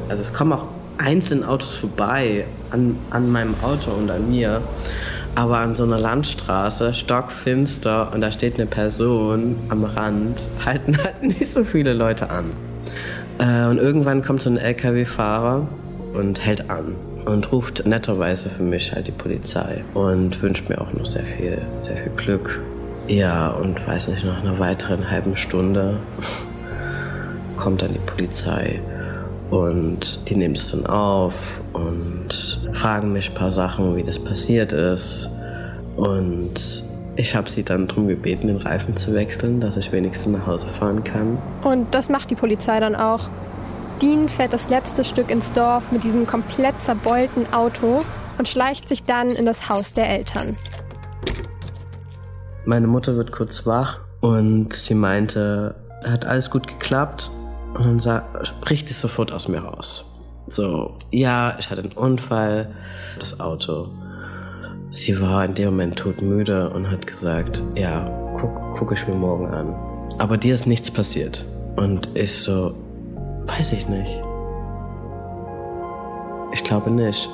Also 0.09 0.21
es 0.21 0.33
kommen 0.33 0.53
auch 0.53 0.65
einzelne 0.97 1.47
Autos 1.47 1.77
vorbei 1.77 2.45
an, 2.71 2.97
an 3.09 3.31
meinem 3.31 3.55
Auto 3.63 3.91
und 3.91 4.09
an 4.11 4.29
mir, 4.29 4.61
aber 5.35 5.57
an 5.57 5.75
so 5.75 5.83
einer 5.83 5.97
Landstraße, 5.97 6.93
stockfinster 6.93 8.11
und 8.13 8.21
da 8.21 8.31
steht 8.31 8.55
eine 8.55 8.67
Person 8.67 9.55
am 9.69 9.83
Rand, 9.83 10.47
halten 10.65 10.97
halt 11.03 11.23
nicht 11.23 11.47
so 11.47 11.63
viele 11.63 11.93
Leute 11.93 12.29
an. 12.29 12.51
Äh, 13.39 13.69
und 13.69 13.79
irgendwann 13.79 14.23
kommt 14.23 14.43
so 14.43 14.49
ein 14.49 14.57
LKW-Fahrer 14.57 15.67
und 16.13 16.39
hält 16.39 16.69
an 16.69 16.95
und 17.25 17.51
ruft 17.51 17.85
netterweise 17.85 18.49
für 18.49 18.63
mich 18.63 18.93
halt 18.93 19.07
die 19.07 19.11
Polizei 19.11 19.83
und 19.93 20.41
wünscht 20.41 20.69
mir 20.69 20.79
auch 20.79 20.91
noch 20.93 21.05
sehr 21.05 21.23
viel, 21.23 21.61
sehr 21.81 21.97
viel 21.97 22.11
Glück. 22.15 22.61
Ja, 23.07 23.49
und 23.51 23.85
weiß 23.85 24.09
nicht, 24.09 24.23
nach 24.23 24.41
einer 24.41 24.59
weiteren 24.59 25.09
halben 25.09 25.35
Stunde 25.35 25.99
kommt 27.57 27.81
dann 27.81 27.93
die 27.93 27.99
Polizei 27.99 28.81
und 29.49 30.29
die 30.29 30.35
nehmen 30.35 30.55
es 30.55 30.71
dann 30.71 30.85
auf 30.85 31.61
und 31.73 32.59
fragen 32.73 33.13
mich 33.13 33.29
ein 33.29 33.35
paar 33.35 33.51
Sachen, 33.51 33.95
wie 33.95 34.03
das 34.03 34.17
passiert 34.17 34.73
ist. 34.73 35.29
Und 35.95 36.83
ich 37.15 37.35
habe 37.35 37.47
sie 37.49 37.63
dann 37.63 37.87
darum 37.87 38.07
gebeten, 38.07 38.47
den 38.47 38.57
Reifen 38.57 38.97
zu 38.97 39.13
wechseln, 39.13 39.61
dass 39.61 39.77
ich 39.77 39.91
wenigstens 39.91 40.33
nach 40.33 40.47
Hause 40.47 40.67
fahren 40.67 41.03
kann. 41.03 41.37
Und 41.63 41.93
das 41.93 42.09
macht 42.09 42.31
die 42.31 42.35
Polizei 42.35 42.79
dann 42.79 42.95
auch. 42.95 43.29
Dean 44.01 44.29
fährt 44.29 44.53
das 44.53 44.69
letzte 44.69 45.05
Stück 45.05 45.29
ins 45.29 45.53
Dorf 45.53 45.91
mit 45.91 46.03
diesem 46.03 46.27
komplett 46.27 46.75
zerbeulten 46.83 47.51
Auto 47.53 48.01
und 48.37 48.47
schleicht 48.47 48.87
sich 48.87 49.05
dann 49.05 49.31
in 49.31 49.45
das 49.45 49.69
Haus 49.69 49.93
der 49.93 50.09
Eltern. 50.09 50.55
Meine 52.65 52.87
Mutter 52.87 53.15
wird 53.15 53.31
kurz 53.31 53.65
wach 53.65 53.99
und 54.21 54.73
sie 54.73 54.95
meinte, 54.95 55.75
hat 56.03 56.25
alles 56.25 56.49
gut 56.49 56.67
geklappt 56.67 57.31
und 57.73 58.05
dann 58.05 58.21
bricht 58.61 58.89
es 58.89 59.01
sofort 59.01 59.31
aus 59.31 59.47
mir 59.47 59.59
raus. 59.59 60.05
So, 60.47 60.97
ja, 61.11 61.55
ich 61.59 61.69
hatte 61.69 61.81
einen 61.81 61.93
Unfall, 61.93 62.73
das 63.19 63.39
Auto 63.39 63.89
sie 64.93 65.19
war 65.19 65.43
in 65.43 65.55
dem 65.55 65.71
Moment 65.71 65.97
todmüde 65.97 66.69
und 66.69 66.89
hat 66.89 67.05
gesagt, 67.07 67.61
ja, 67.75 68.05
guck, 68.39 68.61
guck 68.77 68.91
ich 68.91 69.07
mir 69.07 69.15
morgen 69.15 69.47
an. 69.47 69.75
Aber 70.19 70.37
dir 70.37 70.53
ist 70.53 70.67
nichts 70.67 70.89
passiert. 70.91 71.43
Und 71.75 72.09
ich 72.13 72.31
so, 72.31 72.75
weiß 73.47 73.73
ich 73.73 73.87
nicht. 73.87 74.21
Ich 76.53 76.63
glaube 76.63 76.91
nicht. 76.91 77.27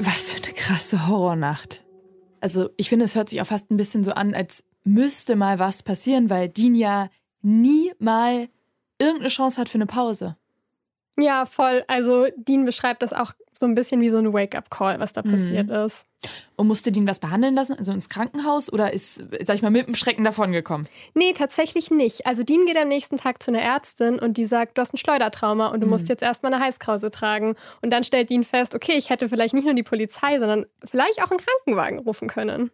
Was 0.00 0.32
für 0.32 0.44
eine 0.44 0.54
krasse 0.54 1.06
Horrornacht. 1.06 1.84
Also 2.40 2.70
ich 2.76 2.88
finde, 2.88 3.04
es 3.04 3.14
hört 3.14 3.28
sich 3.28 3.40
auch 3.40 3.46
fast 3.46 3.70
ein 3.70 3.76
bisschen 3.76 4.04
so 4.04 4.12
an, 4.12 4.34
als 4.34 4.64
müsste 4.84 5.36
mal 5.36 5.58
was 5.58 5.82
passieren, 5.82 6.30
weil 6.30 6.48
Dean 6.48 6.74
ja 6.74 7.08
nie 7.42 7.92
mal 7.98 8.48
irgendeine 8.98 9.28
Chance 9.28 9.60
hat 9.60 9.68
für 9.68 9.78
eine 9.78 9.86
Pause. 9.86 10.36
Ja, 11.18 11.46
voll. 11.46 11.84
Also 11.88 12.26
Dean 12.36 12.64
beschreibt 12.64 13.02
das 13.02 13.12
auch 13.12 13.32
so 13.60 13.66
ein 13.66 13.74
bisschen 13.74 14.00
wie 14.00 14.10
so 14.10 14.18
ein 14.18 14.32
Wake-up-Call, 14.32 15.00
was 15.00 15.12
da 15.12 15.22
passiert 15.22 15.68
mhm. 15.68 15.74
ist. 15.74 16.06
Und 16.56 16.66
musste 16.66 16.92
Dean 16.92 17.06
was 17.06 17.18
behandeln 17.18 17.54
lassen, 17.54 17.74
also 17.74 17.92
ins 17.92 18.08
Krankenhaus 18.08 18.72
oder 18.72 18.92
ist, 18.92 19.22
sag 19.44 19.56
ich 19.56 19.62
mal, 19.62 19.70
mit 19.70 19.86
dem 19.86 19.94
Schrecken 19.94 20.24
davongekommen? 20.24 20.88
Nee, 21.14 21.32
tatsächlich 21.32 21.90
nicht. 21.90 22.26
Also 22.26 22.42
Dean 22.42 22.66
geht 22.66 22.76
am 22.76 22.88
nächsten 22.88 23.16
Tag 23.16 23.42
zu 23.42 23.50
einer 23.50 23.62
Ärztin 23.62 24.18
und 24.18 24.36
die 24.36 24.46
sagt, 24.46 24.78
du 24.78 24.82
hast 24.82 24.94
ein 24.94 24.98
Schleudertrauma 24.98 25.68
und 25.68 25.80
du 25.80 25.86
mhm. 25.86 25.92
musst 25.92 26.08
jetzt 26.08 26.22
erstmal 26.22 26.52
eine 26.52 26.64
Heißkrause 26.64 27.10
tragen. 27.10 27.54
Und 27.82 27.90
dann 27.90 28.04
stellt 28.04 28.30
Dean 28.30 28.44
fest, 28.44 28.74
okay, 28.74 28.94
ich 28.96 29.10
hätte 29.10 29.28
vielleicht 29.28 29.54
nicht 29.54 29.64
nur 29.64 29.74
die 29.74 29.82
Polizei, 29.82 30.38
sondern 30.38 30.66
vielleicht 30.84 31.22
auch 31.22 31.30
einen 31.30 31.40
Krankenwagen 31.40 31.98
rufen 32.00 32.28
können. 32.28 32.70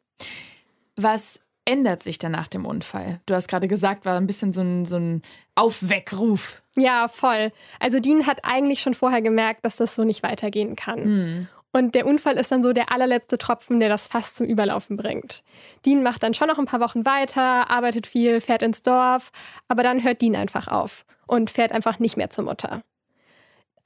Was 0.97 1.41
ändert 1.65 2.03
sich 2.03 2.19
dann 2.19 2.33
nach 2.33 2.49
dem 2.49 2.67
Unfall? 2.67 3.21
Du 3.27 3.35
hast 3.35 3.49
gerade 3.49 3.69
gesagt, 3.69 4.05
war 4.05 4.17
ein 4.17 4.27
bisschen 4.27 4.53
so 4.53 4.61
ein, 4.61 4.85
so 4.85 4.97
ein 4.97 5.23
Aufweckruf. 5.55 6.63
Ja, 6.77 7.09
voll. 7.09 7.53
Also 7.81 8.01
Dean 8.01 8.27
hat 8.27 8.41
eigentlich 8.43 8.81
schon 8.81 8.95
vorher 8.95 9.23
gemerkt, 9.23 9.65
dass 9.65 9.77
das 9.77 9.95
so 9.95 10.05
nicht 10.05 10.23
weitergehen 10.23 10.77
kann. 10.77 11.05
Mhm. 11.05 11.49
Und 11.73 11.97
der 11.97 12.07
Unfall 12.07 12.37
ist 12.37 12.53
dann 12.53 12.63
so 12.63 12.73
der 12.73 12.93
allerletzte 12.93 13.37
Tropfen, 13.37 13.81
der 13.81 13.89
das 13.89 14.07
fast 14.07 14.37
zum 14.37 14.47
Überlaufen 14.47 14.97
bringt. 14.97 15.43
Dean 15.85 16.05
macht 16.05 16.23
dann 16.23 16.33
schon 16.33 16.47
noch 16.47 16.59
ein 16.59 16.67
paar 16.67 16.81
Wochen 16.81 17.05
weiter, 17.05 17.69
arbeitet 17.69 18.07
viel, 18.07 18.41
fährt 18.41 18.63
ins 18.63 18.83
Dorf, 18.83 19.33
aber 19.67 19.83
dann 19.83 20.05
hört 20.05 20.23
Dean 20.23 20.37
einfach 20.37 20.69
auf 20.69 21.05
und 21.27 21.51
fährt 21.51 21.73
einfach 21.73 21.99
nicht 21.99 22.17
mehr 22.17 22.31
zur 22.31 22.45
Mutter. 22.45 22.83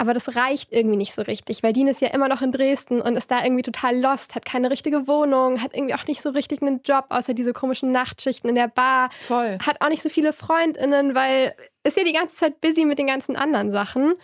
Aber 0.00 0.14
das 0.14 0.36
reicht 0.36 0.72
irgendwie 0.72 0.96
nicht 0.96 1.12
so 1.12 1.22
richtig, 1.22 1.64
weil 1.64 1.72
Dean 1.72 1.88
ist 1.88 2.00
ja 2.00 2.08
immer 2.08 2.28
noch 2.28 2.40
in 2.40 2.52
Dresden 2.52 3.00
und 3.00 3.16
ist 3.16 3.32
da 3.32 3.42
irgendwie 3.42 3.62
total 3.62 3.98
lost, 3.98 4.36
hat 4.36 4.44
keine 4.44 4.70
richtige 4.70 5.08
Wohnung, 5.08 5.60
hat 5.60 5.74
irgendwie 5.74 5.94
auch 5.94 6.06
nicht 6.06 6.22
so 6.22 6.30
richtig 6.30 6.62
einen 6.62 6.82
Job, 6.84 7.06
außer 7.08 7.34
diese 7.34 7.52
komischen 7.52 7.90
Nachtschichten 7.90 8.48
in 8.48 8.54
der 8.54 8.68
Bar. 8.68 9.10
Voll. 9.20 9.58
Hat 9.66 9.80
auch 9.80 9.88
nicht 9.88 10.02
so 10.02 10.08
viele 10.08 10.32
FreundInnen, 10.32 11.16
weil 11.16 11.54
ist 11.82 11.96
ja 11.96 12.04
die 12.04 12.12
ganze 12.12 12.36
Zeit 12.36 12.60
busy 12.60 12.84
mit 12.84 13.00
den 13.00 13.08
ganzen 13.08 13.34
anderen 13.34 13.72
Sachen. 13.72 14.14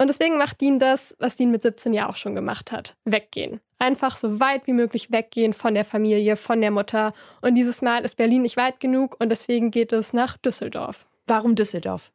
Und 0.00 0.08
deswegen 0.08 0.38
macht 0.38 0.60
Dean 0.60 0.78
das, 0.78 1.14
was 1.18 1.36
Dean 1.36 1.50
mit 1.50 1.60
17 1.60 1.92
ja 1.92 2.08
auch 2.08 2.16
schon 2.16 2.34
gemacht 2.34 2.72
hat. 2.72 2.96
Weggehen. 3.04 3.60
Einfach 3.80 4.16
so 4.16 4.40
weit 4.40 4.66
wie 4.66 4.72
möglich 4.72 5.10
weggehen 5.10 5.52
von 5.52 5.74
der 5.74 5.84
Familie, 5.84 6.36
von 6.36 6.60
der 6.60 6.70
Mutter. 6.70 7.12
Und 7.42 7.56
dieses 7.56 7.82
Mal 7.82 8.04
ist 8.04 8.16
Berlin 8.16 8.42
nicht 8.42 8.56
weit 8.56 8.80
genug 8.80 9.16
und 9.20 9.28
deswegen 9.28 9.70
geht 9.70 9.92
es 9.92 10.12
nach 10.12 10.36
Düsseldorf. 10.38 11.06
Warum 11.26 11.54
Düsseldorf? 11.54 12.12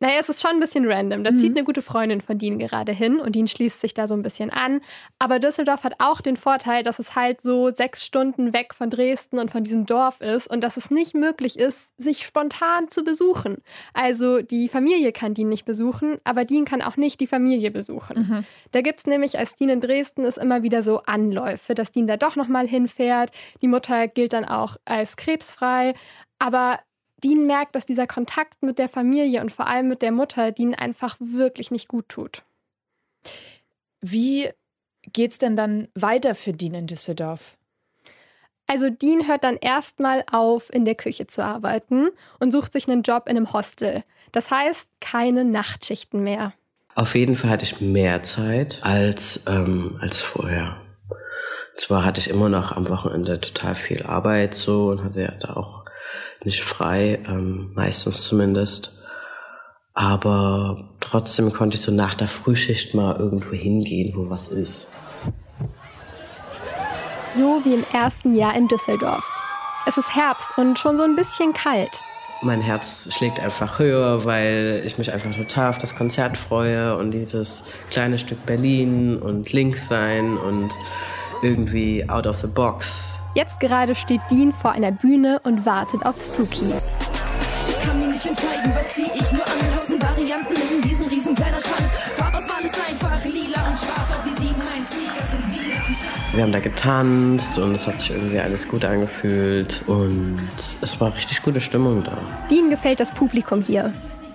Naja, 0.00 0.16
es 0.20 0.28
ist 0.28 0.40
schon 0.40 0.52
ein 0.52 0.60
bisschen 0.60 0.90
random. 0.90 1.24
Da 1.24 1.30
mhm. 1.30 1.36
zieht 1.38 1.56
eine 1.56 1.64
gute 1.64 1.82
Freundin 1.82 2.20
von 2.20 2.38
Dean 2.38 2.58
gerade 2.58 2.92
hin 2.92 3.20
und 3.20 3.34
Dean 3.34 3.48
schließt 3.48 3.80
sich 3.80 3.94
da 3.94 4.06
so 4.06 4.14
ein 4.14 4.22
bisschen 4.22 4.50
an. 4.50 4.80
Aber 5.18 5.38
Düsseldorf 5.38 5.84
hat 5.84 5.94
auch 5.98 6.20
den 6.20 6.36
Vorteil, 6.36 6.82
dass 6.82 6.98
es 6.98 7.16
halt 7.16 7.40
so 7.40 7.70
sechs 7.70 8.04
Stunden 8.04 8.52
weg 8.52 8.74
von 8.74 8.90
Dresden 8.90 9.38
und 9.38 9.50
von 9.50 9.64
diesem 9.64 9.86
Dorf 9.86 10.20
ist 10.20 10.48
und 10.48 10.62
dass 10.62 10.76
es 10.76 10.90
nicht 10.90 11.14
möglich 11.14 11.58
ist, 11.58 11.90
sich 11.98 12.24
spontan 12.24 12.88
zu 12.88 13.04
besuchen. 13.04 13.62
Also 13.92 14.42
die 14.42 14.68
Familie 14.68 15.12
kann 15.12 15.34
Dean 15.34 15.48
nicht 15.48 15.64
besuchen, 15.64 16.18
aber 16.24 16.44
Dean 16.44 16.64
kann 16.64 16.82
auch 16.82 16.96
nicht 16.96 17.20
die 17.20 17.26
Familie 17.26 17.70
besuchen. 17.70 18.18
Mhm. 18.18 18.44
Da 18.72 18.80
gibt 18.80 19.00
es 19.00 19.06
nämlich, 19.06 19.38
als 19.38 19.56
Dean 19.56 19.70
in 19.70 19.80
Dresden 19.80 20.24
ist, 20.24 20.38
immer 20.38 20.62
wieder 20.62 20.82
so 20.82 21.02
Anläufe, 21.06 21.74
dass 21.74 21.92
Dean 21.92 22.06
da 22.06 22.16
doch 22.16 22.36
nochmal 22.36 22.66
hinfährt. 22.66 23.30
Die 23.62 23.68
Mutter 23.68 24.08
gilt 24.08 24.32
dann 24.32 24.44
auch 24.44 24.76
als 24.84 25.16
krebsfrei. 25.16 25.94
Aber 26.38 26.78
Dean 27.22 27.46
merkt, 27.46 27.74
dass 27.74 27.86
dieser 27.86 28.06
Kontakt 28.06 28.62
mit 28.62 28.78
der 28.78 28.88
Familie 28.88 29.40
und 29.40 29.50
vor 29.50 29.66
allem 29.66 29.88
mit 29.88 30.02
der 30.02 30.12
Mutter 30.12 30.52
Dean 30.52 30.74
einfach 30.74 31.16
wirklich 31.18 31.70
nicht 31.70 31.88
gut 31.88 32.08
tut. 32.08 32.42
Wie 34.00 34.48
geht's 35.12 35.38
denn 35.38 35.56
dann 35.56 35.88
weiter 35.94 36.34
für 36.34 36.52
Dean 36.52 36.74
in 36.74 36.86
Düsseldorf? 36.86 37.56
Also 38.66 38.90
Dean 38.90 39.26
hört 39.26 39.44
dann 39.44 39.56
erstmal 39.56 40.24
auf, 40.30 40.72
in 40.72 40.84
der 40.84 40.94
Küche 40.94 41.26
zu 41.26 41.42
arbeiten 41.42 42.10
und 42.38 42.52
sucht 42.52 42.72
sich 42.72 42.86
einen 42.86 43.02
Job 43.02 43.24
in 43.26 43.36
einem 43.36 43.52
Hostel. 43.52 44.04
Das 44.30 44.50
heißt, 44.50 44.88
keine 45.00 45.44
Nachtschichten 45.44 46.22
mehr. 46.22 46.52
Auf 46.94 47.14
jeden 47.14 47.36
Fall 47.36 47.50
hatte 47.50 47.64
ich 47.64 47.80
mehr 47.80 48.22
Zeit 48.22 48.80
als, 48.82 49.44
ähm, 49.46 49.98
als 50.00 50.20
vorher. 50.20 50.82
Zwar 51.76 52.04
hatte 52.04 52.20
ich 52.20 52.28
immer 52.28 52.48
noch 52.48 52.72
am 52.72 52.88
Wochenende 52.90 53.40
total 53.40 53.74
viel 53.74 54.02
Arbeit 54.02 54.54
so 54.54 54.88
und 54.88 55.02
hatte 55.02 55.22
ja 55.22 55.30
da 55.30 55.54
auch 55.54 55.77
nicht 56.44 56.62
frei, 56.62 57.22
ähm, 57.26 57.72
meistens 57.74 58.24
zumindest. 58.24 58.92
Aber 59.94 60.90
trotzdem 61.00 61.52
konnte 61.52 61.76
ich 61.76 61.82
so 61.82 61.90
nach 61.90 62.14
der 62.14 62.28
Frühschicht 62.28 62.94
mal 62.94 63.16
irgendwo 63.16 63.52
hingehen, 63.52 64.14
wo 64.14 64.30
was 64.30 64.48
ist. 64.48 64.92
So 67.34 67.60
wie 67.64 67.74
im 67.74 67.84
ersten 67.92 68.34
Jahr 68.34 68.56
in 68.56 68.68
Düsseldorf. 68.68 69.28
Es 69.86 69.96
ist 69.96 70.14
Herbst 70.14 70.50
und 70.56 70.78
schon 70.78 70.96
so 70.96 71.02
ein 71.02 71.16
bisschen 71.16 71.52
kalt. 71.52 72.00
Mein 72.42 72.60
Herz 72.60 73.12
schlägt 73.12 73.40
einfach 73.40 73.80
höher, 73.80 74.24
weil 74.24 74.82
ich 74.86 74.98
mich 74.98 75.12
einfach 75.12 75.34
total 75.34 75.70
auf 75.70 75.78
das 75.78 75.96
Konzert 75.96 76.36
freue 76.36 76.96
und 76.96 77.10
dieses 77.10 77.64
kleine 77.90 78.18
Stück 78.18 78.46
Berlin 78.46 79.18
und 79.18 79.52
links 79.52 79.88
sein 79.88 80.38
und 80.38 80.70
irgendwie 81.42 82.08
out 82.08 82.28
of 82.28 82.40
the 82.40 82.46
box 82.46 83.17
Jetzt 83.38 83.60
gerade 83.60 83.94
steht 83.94 84.20
Dean 84.32 84.52
vor 84.52 84.72
einer 84.72 84.90
Bühne 84.90 85.40
und 85.44 85.64
wartet 85.64 86.04
auf 86.04 86.20
Suki. 86.20 86.74
Ich 87.68 87.80
kann 87.80 88.00
mir 88.00 88.08
nicht 88.08 88.26
entscheiden, 88.26 88.72
was 88.74 88.92
zieh 88.96 89.06
ich 89.14 89.30
nur 89.30 89.46
an. 89.46 89.78
Tausend 89.78 90.02
Varianten 90.02 90.54
in 90.54 90.82
diesem 90.82 91.06
riesen 91.06 91.36
Kleiderschrank. 91.36 91.88
Farbauswahl 92.16 92.64
ist 92.64 92.74
einfach 92.74 93.24
lila 93.24 93.68
und 93.68 93.78
schwarz. 93.78 94.10
Auch 94.10 94.24
die 94.24 94.42
sieben 94.42 94.58
mein 94.58 94.84
Sneaker 94.86 95.24
sind 95.30 95.52
wieder 95.52 96.36
Wir 96.36 96.42
haben 96.42 96.50
da 96.50 96.58
getanzt 96.58 97.60
und 97.60 97.76
es 97.76 97.86
hat 97.86 98.00
sich 98.00 98.10
irgendwie 98.10 98.40
alles 98.40 98.66
gut 98.66 98.84
angefühlt 98.84 99.84
und 99.86 100.40
es 100.80 101.00
war 101.00 101.14
richtig 101.14 101.40
gute 101.40 101.60
Stimmung 101.60 102.02
da. 102.02 102.18
Dean 102.50 102.70
gefällt 102.70 102.98
das 102.98 103.12
Publikum 103.12 103.62
hier. 103.62 103.92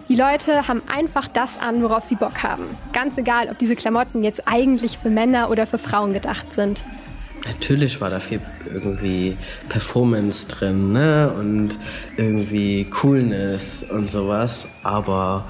Die 0.08 0.16
Leute 0.16 0.66
haben 0.70 0.82
einfach 0.90 1.28
das 1.28 1.60
an, 1.60 1.84
worauf 1.84 2.06
sie 2.06 2.16
Bock 2.16 2.42
haben. 2.42 2.64
Ganz 2.94 3.18
egal, 3.18 3.50
ob 3.50 3.60
diese 3.60 3.76
Klamotten 3.76 4.24
jetzt 4.24 4.48
eigentlich 4.48 4.98
für 4.98 5.10
Männer 5.10 5.50
oder 5.50 5.68
für 5.68 5.78
Frauen 5.78 6.14
gedacht 6.14 6.54
sind 6.54 6.86
natürlich 7.46 8.00
war 8.02 8.10
da 8.10 8.20
viel 8.20 8.42
irgendwie 8.72 9.38
Performance 9.70 10.48
drin 10.48 10.94
ne? 10.94 11.32
und 11.38 11.78
irgendwie 12.18 12.86
Coolness 12.86 13.84
und 13.84 14.10
sowas, 14.10 14.68
aber 14.84 15.46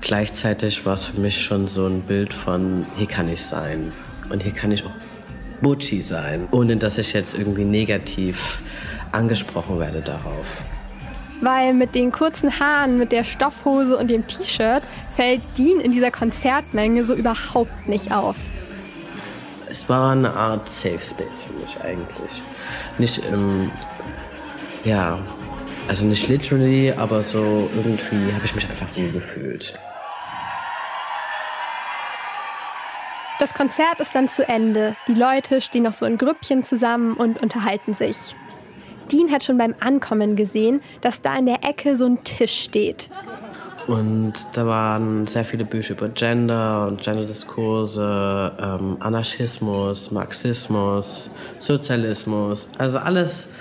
gleichzeitig 0.00 0.84
war 0.86 0.94
es 0.94 1.06
für 1.06 1.20
mich 1.20 1.42
schon 1.42 1.66
so 1.66 1.86
ein 1.86 2.02
Bild 2.02 2.32
von, 2.32 2.86
hier 2.96 3.06
kann 3.06 3.28
ich 3.28 3.42
sein 3.42 3.92
und 4.30 4.42
hier 4.42 4.52
kann 4.52 4.72
ich 4.72 4.84
auch 4.84 4.92
Butchi 5.60 6.02
sein, 6.02 6.46
ohne 6.50 6.76
dass 6.76 6.98
ich 6.98 7.12
jetzt 7.12 7.34
irgendwie 7.34 7.64
negativ 7.64 8.58
angesprochen 9.12 9.78
werde 9.78 10.00
darauf. 10.00 10.46
Weil 11.40 11.74
mit 11.74 11.94
den 11.94 12.10
kurzen 12.10 12.58
Haaren, 12.58 12.98
mit 12.98 13.12
der 13.12 13.24
Stoffhose 13.24 13.96
und 13.96 14.08
dem 14.08 14.26
T-Shirt 14.26 14.82
fällt 15.10 15.42
Dean 15.58 15.80
in 15.80 15.92
dieser 15.92 16.10
Konzertmenge 16.10 17.04
so 17.04 17.14
überhaupt 17.14 17.88
nicht 17.88 18.12
auf 18.12 18.36
es 19.74 19.88
war 19.88 20.12
eine 20.12 20.32
Art 20.32 20.70
Safe 20.70 21.00
Space 21.00 21.42
für 21.42 21.52
mich 21.54 21.80
eigentlich. 21.82 22.42
Nicht, 22.98 23.20
ähm, 23.24 23.72
ja, 24.84 25.18
also 25.88 26.06
nicht 26.06 26.28
literally, 26.28 26.92
aber 26.92 27.24
so 27.24 27.68
irgendwie 27.74 28.32
habe 28.32 28.44
ich 28.44 28.54
mich 28.54 28.70
einfach 28.70 28.86
wohl 28.96 29.10
gefühlt. 29.10 29.74
Das 33.40 33.52
Konzert 33.52 33.98
ist 33.98 34.14
dann 34.14 34.28
zu 34.28 34.48
Ende. 34.48 34.94
Die 35.08 35.14
Leute 35.14 35.60
stehen 35.60 35.82
noch 35.82 35.92
so 35.92 36.06
in 36.06 36.18
Grüppchen 36.18 36.62
zusammen 36.62 37.14
und 37.14 37.42
unterhalten 37.42 37.94
sich. 37.94 38.36
Dean 39.10 39.32
hat 39.32 39.42
schon 39.42 39.58
beim 39.58 39.74
Ankommen 39.80 40.36
gesehen, 40.36 40.82
dass 41.00 41.20
da 41.20 41.36
in 41.36 41.46
der 41.46 41.64
Ecke 41.64 41.96
so 41.96 42.06
ein 42.06 42.22
Tisch 42.22 42.62
steht. 42.62 43.10
Und 43.86 44.34
da 44.54 44.66
waren 44.66 45.26
sehr 45.26 45.44
viele 45.44 45.64
Bücher 45.64 45.94
über 45.94 46.08
Gender 46.08 46.86
und 46.88 47.02
Genderdiskurse, 47.02 48.52
ähm, 48.58 48.96
Anarchismus, 49.00 50.10
Marxismus, 50.10 51.28
Sozialismus. 51.58 52.68
Also 52.78 52.98
alles, 52.98 53.52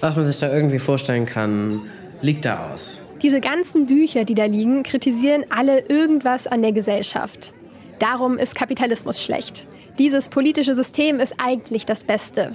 was 0.00 0.16
man 0.16 0.26
sich 0.26 0.38
da 0.38 0.52
irgendwie 0.52 0.78
vorstellen 0.78 1.26
kann, 1.26 1.82
liegt 2.22 2.44
da 2.44 2.72
aus. 2.72 3.00
Diese 3.22 3.40
ganzen 3.40 3.86
Bücher, 3.86 4.24
die 4.24 4.34
da 4.34 4.44
liegen, 4.44 4.82
kritisieren 4.82 5.44
alle 5.48 5.80
irgendwas 5.88 6.46
an 6.46 6.62
der 6.62 6.72
Gesellschaft. 6.72 7.52
Darum 7.98 8.38
ist 8.38 8.54
Kapitalismus 8.54 9.22
schlecht. 9.22 9.66
Dieses 9.98 10.28
politische 10.28 10.74
System 10.74 11.18
ist 11.18 11.34
eigentlich 11.42 11.86
das 11.86 12.04
Beste. 12.04 12.54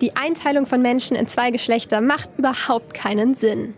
Die 0.00 0.16
Einteilung 0.16 0.66
von 0.66 0.80
Menschen 0.80 1.16
in 1.16 1.26
zwei 1.26 1.50
Geschlechter 1.50 2.00
macht 2.00 2.30
überhaupt 2.38 2.94
keinen 2.94 3.34
Sinn. 3.34 3.74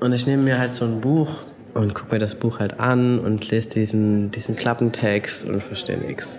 Und 0.00 0.12
ich 0.12 0.26
nehme 0.26 0.42
mir 0.42 0.58
halt 0.58 0.74
so 0.74 0.84
ein 0.84 1.00
Buch 1.00 1.30
und 1.74 1.94
gucke 1.94 2.12
mir 2.14 2.18
das 2.18 2.34
Buch 2.34 2.58
halt 2.58 2.80
an 2.80 3.18
und 3.18 3.50
lese 3.50 3.70
diesen, 3.70 4.30
diesen 4.30 4.56
Klappentext 4.56 5.44
und 5.44 5.62
verstehe 5.62 5.98
nichts. 5.98 6.38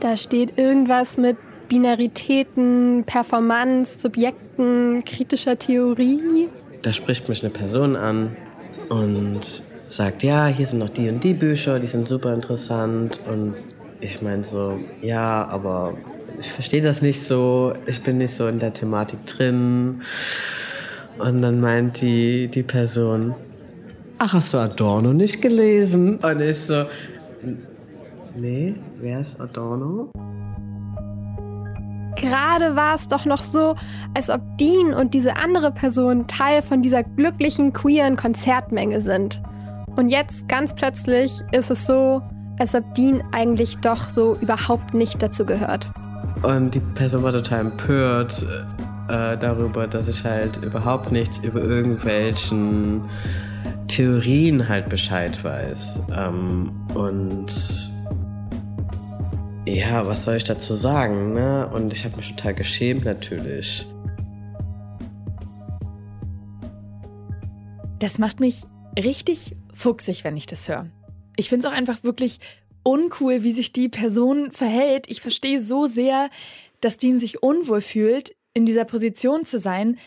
Da 0.00 0.16
steht 0.16 0.58
irgendwas 0.58 1.16
mit 1.16 1.36
Binaritäten, 1.68 3.04
Performance, 3.06 3.98
Subjekten, 3.98 5.04
kritischer 5.04 5.58
Theorie. 5.58 6.48
Da 6.82 6.92
spricht 6.92 7.28
mich 7.28 7.42
eine 7.42 7.50
Person 7.50 7.96
an 7.96 8.36
und 8.88 9.62
sagt, 9.88 10.22
ja, 10.22 10.48
hier 10.48 10.66
sind 10.66 10.80
noch 10.80 10.90
die 10.90 11.08
und 11.08 11.22
die 11.22 11.34
Bücher, 11.34 11.78
die 11.78 11.86
sind 11.86 12.08
super 12.08 12.34
interessant. 12.34 13.20
Und 13.30 13.54
ich 14.00 14.20
meine 14.20 14.44
so, 14.44 14.78
ja, 15.00 15.46
aber 15.46 15.94
ich 16.40 16.50
verstehe 16.50 16.82
das 16.82 17.02
nicht 17.02 17.22
so, 17.22 17.72
ich 17.86 18.02
bin 18.02 18.18
nicht 18.18 18.34
so 18.34 18.48
in 18.48 18.58
der 18.58 18.72
Thematik 18.72 19.24
drin. 19.26 20.02
Und 21.18 21.42
dann 21.42 21.60
meint 21.60 22.00
die, 22.00 22.48
die 22.48 22.62
Person, 22.62 23.34
ach, 24.22 24.34
hast 24.34 24.54
du 24.54 24.58
Adorno 24.58 25.12
nicht 25.12 25.42
gelesen? 25.42 26.18
Und 26.18 26.40
ich 26.40 26.58
so, 26.58 26.84
nee, 28.36 28.76
wer 29.00 29.20
ist 29.20 29.40
Adorno? 29.40 30.10
Gerade 32.14 32.76
war 32.76 32.94
es 32.94 33.08
doch 33.08 33.24
noch 33.24 33.42
so, 33.42 33.74
als 34.16 34.30
ob 34.30 34.40
Dean 34.58 34.94
und 34.94 35.12
diese 35.12 35.38
andere 35.38 35.72
Person 35.72 36.28
Teil 36.28 36.62
von 36.62 36.82
dieser 36.82 37.02
glücklichen 37.02 37.72
queeren 37.72 38.14
Konzertmenge 38.14 39.00
sind. 39.00 39.42
Und 39.96 40.08
jetzt 40.08 40.46
ganz 40.48 40.72
plötzlich 40.72 41.42
ist 41.50 41.72
es 41.72 41.84
so, 41.84 42.22
als 42.60 42.76
ob 42.76 42.94
Dean 42.94 43.24
eigentlich 43.32 43.78
doch 43.78 44.08
so 44.08 44.36
überhaupt 44.40 44.94
nicht 44.94 45.20
dazu 45.20 45.44
gehört. 45.44 45.88
Und 46.44 46.72
die 46.72 46.80
Person 46.94 47.24
war 47.24 47.32
total 47.32 47.60
empört 47.62 48.46
äh, 49.08 49.36
darüber, 49.36 49.88
dass 49.88 50.06
ich 50.06 50.24
halt 50.24 50.58
überhaupt 50.62 51.10
nichts 51.10 51.40
über 51.40 51.60
irgendwelchen 51.60 53.02
Theorien 53.92 54.70
halt 54.70 54.88
Bescheid 54.88 55.44
weiß. 55.44 56.00
Ähm, 56.16 56.72
und 56.94 57.52
ja, 59.66 60.06
was 60.06 60.24
soll 60.24 60.36
ich 60.36 60.44
dazu 60.44 60.74
sagen? 60.74 61.34
Ne? 61.34 61.68
Und 61.68 61.92
ich 61.92 62.06
habe 62.06 62.16
mich 62.16 62.30
total 62.30 62.54
geschämt 62.54 63.04
natürlich. 63.04 63.86
Das 67.98 68.18
macht 68.18 68.40
mich 68.40 68.62
richtig 68.98 69.56
fuchsig, 69.74 70.24
wenn 70.24 70.38
ich 70.38 70.46
das 70.46 70.68
höre. 70.68 70.86
Ich 71.36 71.50
finde 71.50 71.66
es 71.66 71.72
auch 71.72 71.76
einfach 71.76 72.02
wirklich 72.02 72.38
uncool, 72.84 73.42
wie 73.42 73.52
sich 73.52 73.74
die 73.74 73.90
Person 73.90 74.52
verhält. 74.52 75.10
Ich 75.10 75.20
verstehe 75.20 75.60
so 75.60 75.86
sehr, 75.86 76.30
dass 76.80 76.96
Dean 76.96 77.20
sich 77.20 77.42
unwohl 77.42 77.82
fühlt, 77.82 78.34
in 78.54 78.64
dieser 78.64 78.86
Position 78.86 79.44
zu 79.44 79.58
sein. 79.58 79.98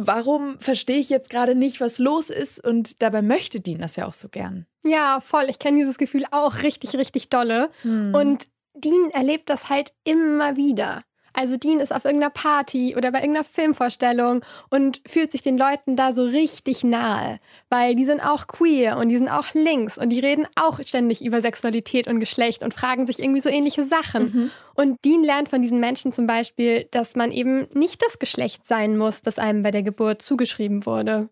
Warum 0.00 0.60
verstehe 0.60 0.98
ich 0.98 1.10
jetzt 1.10 1.28
gerade 1.28 1.56
nicht, 1.56 1.80
was 1.80 1.98
los 1.98 2.30
ist? 2.30 2.64
Und 2.64 3.02
dabei 3.02 3.20
möchte 3.20 3.60
Dean 3.60 3.80
das 3.80 3.96
ja 3.96 4.06
auch 4.06 4.12
so 4.12 4.28
gern. 4.28 4.66
Ja, 4.84 5.20
voll. 5.20 5.46
Ich 5.48 5.58
kenne 5.58 5.78
dieses 5.78 5.98
Gefühl 5.98 6.24
auch 6.30 6.62
richtig, 6.62 6.94
richtig 6.96 7.30
dolle. 7.30 7.70
Hm. 7.82 8.14
Und 8.14 8.48
Dean 8.74 9.10
erlebt 9.10 9.50
das 9.50 9.68
halt 9.68 9.92
immer 10.04 10.56
wieder. 10.56 11.02
Also 11.38 11.56
Dean 11.56 11.78
ist 11.78 11.94
auf 11.94 12.04
irgendeiner 12.04 12.32
Party 12.32 12.96
oder 12.96 13.12
bei 13.12 13.20
irgendeiner 13.20 13.44
Filmvorstellung 13.44 14.44
und 14.70 15.00
fühlt 15.06 15.30
sich 15.30 15.40
den 15.40 15.56
Leuten 15.56 15.94
da 15.94 16.12
so 16.12 16.24
richtig 16.24 16.82
nahe, 16.82 17.38
weil 17.70 17.94
die 17.94 18.06
sind 18.06 18.20
auch 18.20 18.48
queer 18.48 18.96
und 18.96 19.08
die 19.08 19.18
sind 19.18 19.28
auch 19.28 19.54
links 19.54 19.96
und 19.96 20.08
die 20.08 20.18
reden 20.18 20.48
auch 20.56 20.80
ständig 20.84 21.24
über 21.24 21.40
Sexualität 21.40 22.08
und 22.08 22.18
Geschlecht 22.18 22.64
und 22.64 22.74
fragen 22.74 23.06
sich 23.06 23.20
irgendwie 23.20 23.40
so 23.40 23.50
ähnliche 23.50 23.84
Sachen. 23.84 24.22
Mhm. 24.24 24.50
Und 24.74 25.04
Dean 25.04 25.22
lernt 25.22 25.48
von 25.48 25.62
diesen 25.62 25.78
Menschen 25.78 26.12
zum 26.12 26.26
Beispiel, 26.26 26.88
dass 26.90 27.14
man 27.14 27.30
eben 27.30 27.68
nicht 27.72 28.02
das 28.04 28.18
Geschlecht 28.18 28.66
sein 28.66 28.96
muss, 28.96 29.22
das 29.22 29.38
einem 29.38 29.62
bei 29.62 29.70
der 29.70 29.84
Geburt 29.84 30.22
zugeschrieben 30.22 30.86
wurde. 30.86 31.28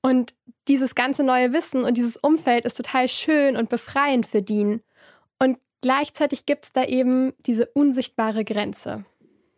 Und 0.00 0.32
dieses 0.68 0.94
ganze 0.94 1.22
neue 1.22 1.52
Wissen 1.52 1.84
und 1.84 1.98
dieses 1.98 2.16
Umfeld 2.16 2.64
ist 2.64 2.78
total 2.78 3.10
schön 3.10 3.58
und 3.58 3.68
befreiend 3.68 4.24
für 4.24 4.40
Dean. 4.40 4.80
Und 5.38 5.58
gleichzeitig 5.82 6.46
gibt 6.46 6.64
es 6.64 6.72
da 6.72 6.82
eben 6.84 7.34
diese 7.44 7.66
unsichtbare 7.66 8.46
Grenze. 8.46 9.04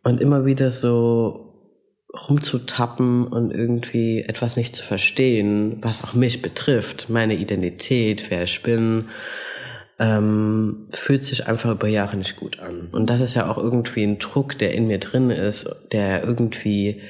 Und 0.03 0.19
immer 0.19 0.45
wieder 0.45 0.69
so 0.69 1.53
rumzutappen 2.29 3.27
und 3.27 3.51
irgendwie 3.51 4.21
etwas 4.21 4.55
nicht 4.55 4.75
zu 4.75 4.83
verstehen, 4.83 5.77
was 5.81 6.03
auch 6.03 6.13
mich 6.13 6.41
betrifft, 6.41 7.09
meine 7.09 7.35
Identität, 7.35 8.29
wer 8.29 8.43
ich 8.43 8.61
bin, 8.61 9.09
ähm, 9.99 10.89
fühlt 10.91 11.25
sich 11.25 11.47
einfach 11.47 11.71
über 11.71 11.87
Jahre 11.87 12.17
nicht 12.17 12.35
gut 12.35 12.59
an. 12.59 12.89
Und 12.91 13.09
das 13.09 13.21
ist 13.21 13.35
ja 13.35 13.49
auch 13.49 13.57
irgendwie 13.57 14.03
ein 14.03 14.19
Druck, 14.19 14.57
der 14.57 14.73
in 14.73 14.87
mir 14.87 14.99
drin 14.99 15.29
ist, 15.31 15.67
der 15.91 16.23
irgendwie 16.23 17.01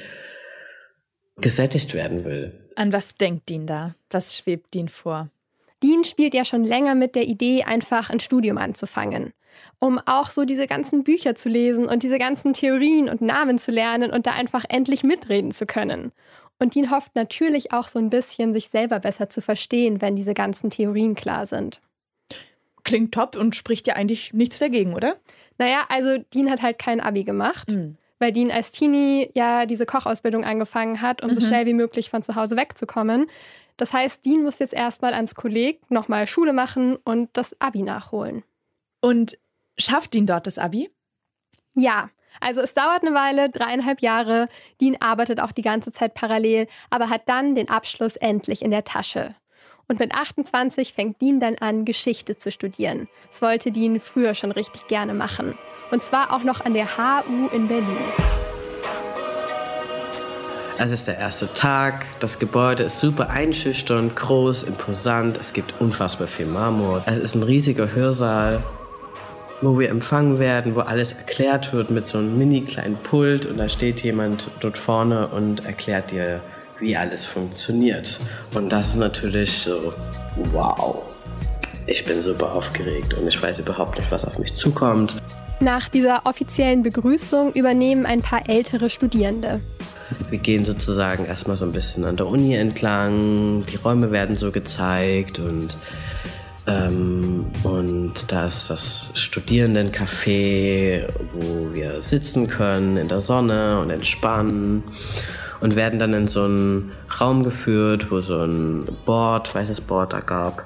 gesättigt 1.37 1.93
werden 1.93 2.23
will. 2.23 2.67
An 2.75 2.93
was 2.93 3.15
denkt 3.15 3.49
Dean 3.49 3.67
da? 3.67 3.95
Was 4.09 4.37
schwebt 4.37 4.73
Dean 4.73 4.87
vor? 4.87 5.29
Dean 5.83 6.05
spielt 6.05 6.33
ja 6.33 6.45
schon 6.45 6.63
länger 6.63 6.95
mit 6.95 7.15
der 7.15 7.27
Idee, 7.27 7.63
einfach 7.63 8.09
ein 8.09 8.21
Studium 8.21 8.57
anzufangen 8.57 9.33
um 9.79 9.99
auch 10.05 10.29
so 10.29 10.45
diese 10.45 10.67
ganzen 10.67 11.03
Bücher 11.03 11.35
zu 11.35 11.49
lesen 11.49 11.87
und 11.87 12.03
diese 12.03 12.19
ganzen 12.19 12.53
Theorien 12.53 13.09
und 13.09 13.21
Namen 13.21 13.57
zu 13.57 13.71
lernen 13.71 14.11
und 14.11 14.27
da 14.27 14.31
einfach 14.31 14.65
endlich 14.69 15.03
mitreden 15.03 15.51
zu 15.51 15.65
können. 15.65 16.11
Und 16.59 16.75
Dean 16.75 16.91
hofft 16.91 17.15
natürlich 17.15 17.73
auch 17.73 17.87
so 17.87 17.99
ein 17.99 18.09
bisschen, 18.09 18.53
sich 18.53 18.69
selber 18.69 18.99
besser 18.99 19.29
zu 19.29 19.41
verstehen, 19.41 20.01
wenn 20.01 20.15
diese 20.15 20.33
ganzen 20.33 20.69
Theorien 20.69 21.15
klar 21.15 21.45
sind. 21.45 21.81
Klingt 22.83 23.13
top 23.13 23.35
und 23.35 23.55
spricht 23.55 23.87
ja 23.87 23.95
eigentlich 23.95 24.33
nichts 24.33 24.59
dagegen, 24.59 24.93
oder? 24.93 25.17
Naja, 25.57 25.85
also 25.89 26.17
Dean 26.33 26.49
hat 26.49 26.61
halt 26.61 26.79
kein 26.79 27.01
Abi 27.01 27.23
gemacht. 27.23 27.69
Mhm 27.69 27.97
weil 28.23 28.31
Dean 28.31 28.51
als 28.51 28.71
Teenie 28.71 29.29
ja 29.35 29.65
diese 29.65 29.85
Kochausbildung 29.85 30.45
angefangen 30.45 31.01
hat, 31.01 31.21
um 31.21 31.31
mhm. 31.31 31.33
so 31.33 31.41
schnell 31.41 31.65
wie 31.65 31.73
möglich 31.73 32.09
von 32.09 32.23
zu 32.23 32.35
Hause 32.35 32.55
wegzukommen. 32.55 33.27
Das 33.75 33.91
heißt, 33.91 34.25
Dean 34.25 34.43
muss 34.43 34.59
jetzt 34.59 34.73
erstmal 34.73 35.13
ans 35.13 35.35
Kolleg 35.35 35.81
nochmal 35.91 36.25
Schule 36.25 36.53
machen 36.53 36.95
und 37.03 37.29
das 37.33 37.59
Abi 37.59 37.81
nachholen. 37.81 38.43
Und 39.01 39.37
Schafft 39.77 40.13
ihn 40.15 40.27
dort 40.27 40.45
das 40.47 40.57
Abi? 40.57 40.91
Ja, 41.73 42.09
also 42.39 42.61
es 42.61 42.73
dauert 42.73 43.01
eine 43.01 43.15
Weile, 43.15 43.49
dreieinhalb 43.49 44.01
Jahre. 44.01 44.47
Dean 44.79 44.97
arbeitet 44.99 45.39
auch 45.39 45.51
die 45.51 45.61
ganze 45.61 45.91
Zeit 45.91 46.13
parallel, 46.13 46.67
aber 46.89 47.09
hat 47.09 47.27
dann 47.27 47.55
den 47.55 47.69
Abschluss 47.69 48.15
endlich 48.15 48.61
in 48.61 48.71
der 48.71 48.83
Tasche. 48.83 49.35
Und 49.87 49.99
mit 49.99 50.15
28 50.15 50.93
fängt 50.93 51.21
Dean 51.21 51.39
dann 51.39 51.55
an, 51.57 51.85
Geschichte 51.85 52.37
zu 52.37 52.51
studieren. 52.51 53.09
Das 53.29 53.41
wollte 53.41 53.71
Dean 53.71 53.99
früher 53.99 54.33
schon 54.33 54.51
richtig 54.51 54.87
gerne 54.87 55.13
machen. 55.13 55.57
Und 55.91 56.03
zwar 56.03 56.31
auch 56.33 56.43
noch 56.43 56.63
an 56.63 56.73
der 56.73 56.97
HU 56.97 57.47
in 57.47 57.67
Berlin. 57.67 57.97
Es 60.79 60.91
ist 60.91 61.07
der 61.07 61.17
erste 61.17 61.53
Tag. 61.53 62.19
Das 62.19 62.39
Gebäude 62.39 62.83
ist 62.83 62.99
super 62.99 63.29
einschüchternd, 63.29 64.15
groß, 64.15 64.63
imposant. 64.63 65.37
Es 65.37 65.53
gibt 65.53 65.79
unfassbar 65.79 66.27
viel 66.27 66.47
Marmor. 66.47 67.03
Es 67.05 67.17
ist 67.17 67.35
ein 67.35 67.43
riesiger 67.43 67.93
Hörsaal 67.93 68.63
wo 69.63 69.79
wir 69.79 69.89
empfangen 69.89 70.39
werden, 70.39 70.75
wo 70.75 70.81
alles 70.81 71.13
erklärt 71.13 71.73
wird 71.73 71.89
mit 71.89 72.07
so 72.07 72.17
einem 72.17 72.35
mini 72.35 72.61
kleinen 72.61 72.97
Pult 72.97 73.45
und 73.45 73.57
da 73.57 73.67
steht 73.67 74.03
jemand 74.03 74.47
dort 74.59 74.77
vorne 74.77 75.27
und 75.29 75.65
erklärt 75.65 76.11
dir, 76.11 76.41
wie 76.79 76.95
alles 76.95 77.25
funktioniert. 77.25 78.19
Und 78.53 78.71
das 78.71 78.89
ist 78.89 78.95
natürlich 78.97 79.51
so, 79.63 79.93
wow. 80.51 81.01
Ich 81.85 82.05
bin 82.05 82.23
super 82.23 82.53
aufgeregt 82.53 83.13
und 83.13 83.27
ich 83.27 83.41
weiß 83.41 83.59
überhaupt 83.59 83.97
nicht, 83.97 84.09
was 84.11 84.25
auf 84.25 84.39
mich 84.39 84.53
zukommt. 84.53 85.15
Nach 85.59 85.89
dieser 85.89 86.25
offiziellen 86.25 86.83
Begrüßung 86.83 87.53
übernehmen 87.53 88.05
ein 88.05 88.21
paar 88.21 88.49
ältere 88.49 88.89
Studierende. 88.89 89.61
Wir 90.29 90.39
gehen 90.39 90.63
sozusagen 90.65 91.25
erstmal 91.25 91.57
so 91.57 91.65
ein 91.65 91.71
bisschen 91.71 92.05
an 92.05 92.17
der 92.17 92.27
Uni 92.27 92.55
entlang, 92.55 93.65
die 93.65 93.77
Räume 93.77 94.11
werden 94.11 94.37
so 94.37 94.51
gezeigt 94.51 95.39
und 95.39 95.77
ähm, 96.65 97.45
und 97.63 98.13
da 98.31 98.45
ist 98.45 98.69
das 98.69 99.11
Studierendencafé, 99.15 101.07
wo 101.33 101.75
wir 101.75 102.01
sitzen 102.01 102.47
können 102.47 102.97
in 102.97 103.09
der 103.09 103.21
Sonne 103.21 103.79
und 103.79 103.89
entspannen 103.89 104.83
und 105.59 105.75
werden 105.75 105.99
dann 105.99 106.13
in 106.13 106.27
so 106.27 106.43
einen 106.43 106.91
Raum 107.19 107.43
geführt, 107.43 108.11
wo 108.11 108.21
so 108.21 108.43
ein 108.43 108.85
Board, 109.05 109.53
weißes 109.53 109.81
Board 109.81 110.13
da 110.13 110.21
gab 110.21 110.65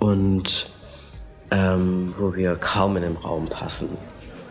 und 0.00 0.70
ähm, 1.50 2.12
wo 2.16 2.34
wir 2.34 2.56
kaum 2.56 2.96
in 2.96 3.02
den 3.04 3.16
Raum 3.16 3.46
passen. 3.46 3.88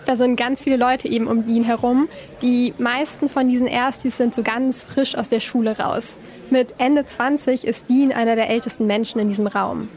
Da 0.06 0.16
sind 0.16 0.38
ganz 0.38 0.64
viele 0.64 0.78
Leute 0.78 1.10
eben 1.10 1.28
um 1.28 1.46
ihn 1.50 1.66
herum. 1.66 2.08
Die 2.42 2.74
meisten 2.78 3.28
von 3.28 3.50
diesen 3.50 3.68
Erstis 3.68 4.16
sind 4.16 4.34
so 4.34 4.42
ganz 4.42 4.82
frisch 4.82 5.16
aus 5.16 5.28
der 5.28 5.42
Schule 5.42 5.78
raus. 5.78 6.18
Mit 6.50 6.76
Ende 6.78 7.06
20 7.06 7.68
ist 7.68 7.90
Dean 7.90 8.14
einer 8.14 8.38
der 8.38 8.50
ältesten 8.50 8.88
Menschen 8.88 9.20
in 9.20 9.28
diesem 9.28 9.48
Raum. 9.48 9.90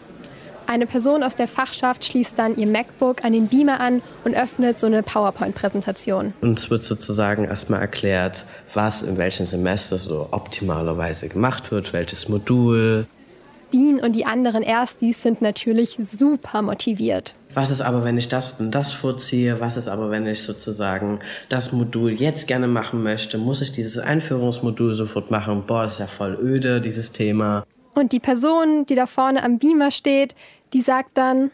Eine 0.71 0.87
Person 0.87 1.25
aus 1.25 1.35
der 1.35 1.49
Fachschaft 1.49 2.05
schließt 2.05 2.39
dann 2.39 2.57
ihr 2.57 2.69
MacBook 2.69 3.25
an 3.25 3.33
den 3.33 3.49
Beamer 3.49 3.81
an 3.81 4.03
und 4.23 4.37
öffnet 4.37 4.79
so 4.79 4.87
eine 4.87 5.03
PowerPoint-Präsentation. 5.03 6.33
Uns 6.43 6.71
wird 6.71 6.85
sozusagen 6.85 7.45
erstmal 7.45 7.81
erklärt, 7.81 8.45
was 8.73 9.03
in 9.03 9.17
welchem 9.17 9.49
Semester 9.49 9.99
so 9.99 10.29
optimalerweise 10.31 11.29
gemacht 11.29 11.73
wird, 11.73 11.93
welches 11.93 12.29
Modul. 12.29 13.09
Dean 13.73 13.99
und 13.99 14.13
die 14.15 14.27
anderen 14.27 14.63
Erstis 14.63 15.21
sind 15.21 15.43
natürlich 15.43 15.99
super 16.17 16.63
motiviert. 16.63 17.35
Was 17.55 17.73
ist 17.73 17.81
aber, 17.81 18.05
wenn 18.05 18.17
ich 18.17 18.29
das 18.29 18.61
und 18.61 18.71
das 18.71 18.93
vorziehe? 18.93 19.59
Was 19.59 19.77
ist 19.77 19.89
aber, 19.89 20.13
wenn 20.13 20.25
ich 20.29 20.45
sozusagen 20.45 21.19
das 21.49 21.73
Modul 21.73 22.13
jetzt 22.13 22.47
gerne 22.47 22.69
machen 22.69 23.03
möchte? 23.03 23.39
Muss 23.39 23.61
ich 23.61 23.73
dieses 23.73 23.99
Einführungsmodul 23.99 24.95
sofort 24.95 25.33
machen? 25.33 25.65
Boah, 25.67 25.83
das 25.83 25.95
ist 25.95 25.99
ja 25.99 26.07
voll 26.07 26.39
öde, 26.41 26.81
dieses 26.81 27.11
Thema. 27.11 27.65
Und 27.93 28.13
die 28.13 28.21
Person, 28.21 28.87
die 28.87 28.95
da 28.95 29.07
vorne 29.07 29.43
am 29.43 29.59
Beamer 29.59 29.91
steht, 29.91 30.35
die 30.73 30.83
sagt 30.83 31.19
dann, 31.19 31.51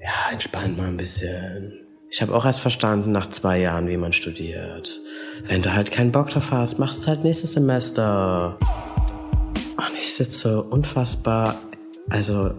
ja, 0.00 0.32
entspannt 0.32 0.76
mal 0.76 0.88
ein 0.88 0.96
bisschen. 0.96 1.78
Ich 2.10 2.20
habe 2.20 2.34
auch 2.34 2.44
erst 2.44 2.60
verstanden 2.60 3.12
nach 3.12 3.26
zwei 3.28 3.60
Jahren, 3.60 3.88
wie 3.88 3.96
man 3.96 4.12
studiert. 4.12 5.00
Wenn 5.44 5.62
du 5.62 5.72
halt 5.72 5.90
keinen 5.90 6.12
Bock 6.12 6.28
drauf 6.28 6.50
hast, 6.50 6.78
machst 6.78 7.04
du 7.04 7.08
halt 7.08 7.24
nächstes 7.24 7.52
Semester. 7.54 8.58
Und 9.76 9.96
ich 9.96 10.14
sitze 10.14 10.62
unfassbar, 10.62 11.54
also 12.10 12.52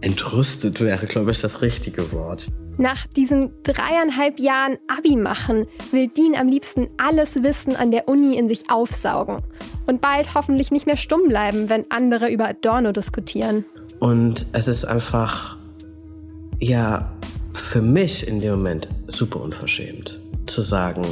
entrüstet 0.00 0.80
wäre, 0.80 1.06
glaube 1.06 1.30
ich, 1.30 1.40
das 1.40 1.62
richtige 1.62 2.12
Wort. 2.12 2.46
Nach 2.76 3.06
diesen 3.06 3.52
dreieinhalb 3.62 4.40
Jahren 4.40 4.78
Abi 4.88 5.16
machen 5.16 5.66
will 5.92 6.08
Dean 6.08 6.34
am 6.34 6.48
liebsten 6.48 6.88
alles 6.98 7.42
Wissen 7.44 7.76
an 7.76 7.92
der 7.92 8.08
Uni 8.08 8.36
in 8.36 8.48
sich 8.48 8.68
aufsaugen. 8.68 9.42
Und 9.86 10.00
bald 10.00 10.34
hoffentlich 10.34 10.72
nicht 10.72 10.86
mehr 10.86 10.96
stumm 10.96 11.28
bleiben, 11.28 11.68
wenn 11.68 11.90
andere 11.90 12.30
über 12.30 12.48
Adorno 12.48 12.90
diskutieren. 12.90 13.64
Und 14.04 14.44
es 14.52 14.68
ist 14.68 14.84
einfach, 14.84 15.56
ja, 16.60 17.10
für 17.54 17.80
mich 17.80 18.28
in 18.28 18.38
dem 18.42 18.50
Moment 18.56 18.86
super 19.06 19.40
unverschämt 19.40 20.20
zu 20.44 20.60
sagen, 20.60 21.06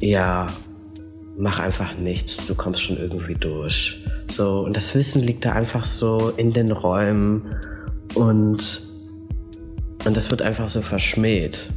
ja, 0.00 0.46
mach 1.36 1.58
einfach 1.58 1.98
nichts, 1.98 2.46
du 2.46 2.54
kommst 2.54 2.82
schon 2.82 2.96
irgendwie 2.96 3.34
durch. 3.34 4.00
So, 4.32 4.60
und 4.60 4.76
das 4.76 4.94
Wissen 4.94 5.20
liegt 5.20 5.44
da 5.46 5.50
einfach 5.50 5.84
so 5.84 6.32
in 6.36 6.52
den 6.52 6.70
Räumen 6.70 7.52
und, 8.14 8.82
und 10.04 10.16
das 10.16 10.30
wird 10.30 10.42
einfach 10.42 10.68
so 10.68 10.80
verschmäht. 10.80 11.70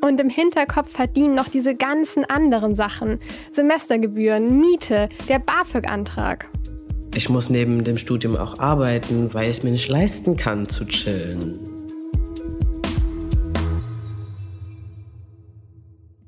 Und 0.00 0.20
im 0.20 0.28
Hinterkopf 0.28 0.90
verdienen 0.90 1.36
noch 1.36 1.46
diese 1.46 1.76
ganzen 1.76 2.24
anderen 2.24 2.74
Sachen. 2.74 3.20
Semestergebühren, 3.52 4.58
Miete, 4.58 5.08
der 5.28 5.38
BAföG-Antrag. 5.38 6.48
Ich 7.16 7.28
muss 7.28 7.48
neben 7.48 7.84
dem 7.84 7.96
Studium 7.96 8.36
auch 8.36 8.58
arbeiten, 8.58 9.32
weil 9.32 9.48
ich 9.48 9.58
es 9.58 9.62
mir 9.62 9.70
nicht 9.70 9.88
leisten 9.88 10.36
kann 10.36 10.68
zu 10.68 10.84
chillen. 10.84 11.60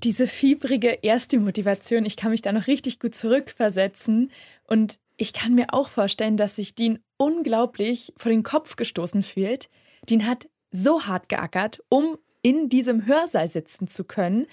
Diese 0.04 0.28
fiebrige 0.28 0.98
erste 1.02 1.38
Motivation, 1.38 2.06
ich 2.06 2.16
kann 2.16 2.30
mich 2.30 2.40
da 2.40 2.52
noch 2.52 2.68
richtig 2.68 3.00
gut 3.00 3.16
zurückversetzen. 3.16 4.30
Und 4.68 5.00
ich 5.16 5.32
kann 5.32 5.56
mir 5.56 5.66
auch 5.72 5.88
vorstellen, 5.88 6.36
dass 6.36 6.54
sich 6.54 6.76
Dean 6.76 7.00
unglaublich 7.16 8.12
vor 8.16 8.30
den 8.30 8.44
Kopf 8.44 8.76
gestoßen 8.76 9.24
fühlt. 9.24 9.68
Dean 10.08 10.24
hat 10.24 10.48
so 10.70 11.02
hart 11.02 11.28
geackert, 11.28 11.82
um 11.88 12.16
in 12.42 12.68
diesem 12.68 13.06
Hörsaal 13.06 13.48
sitzen 13.48 13.88
zu 13.88 14.04
können. 14.04 14.46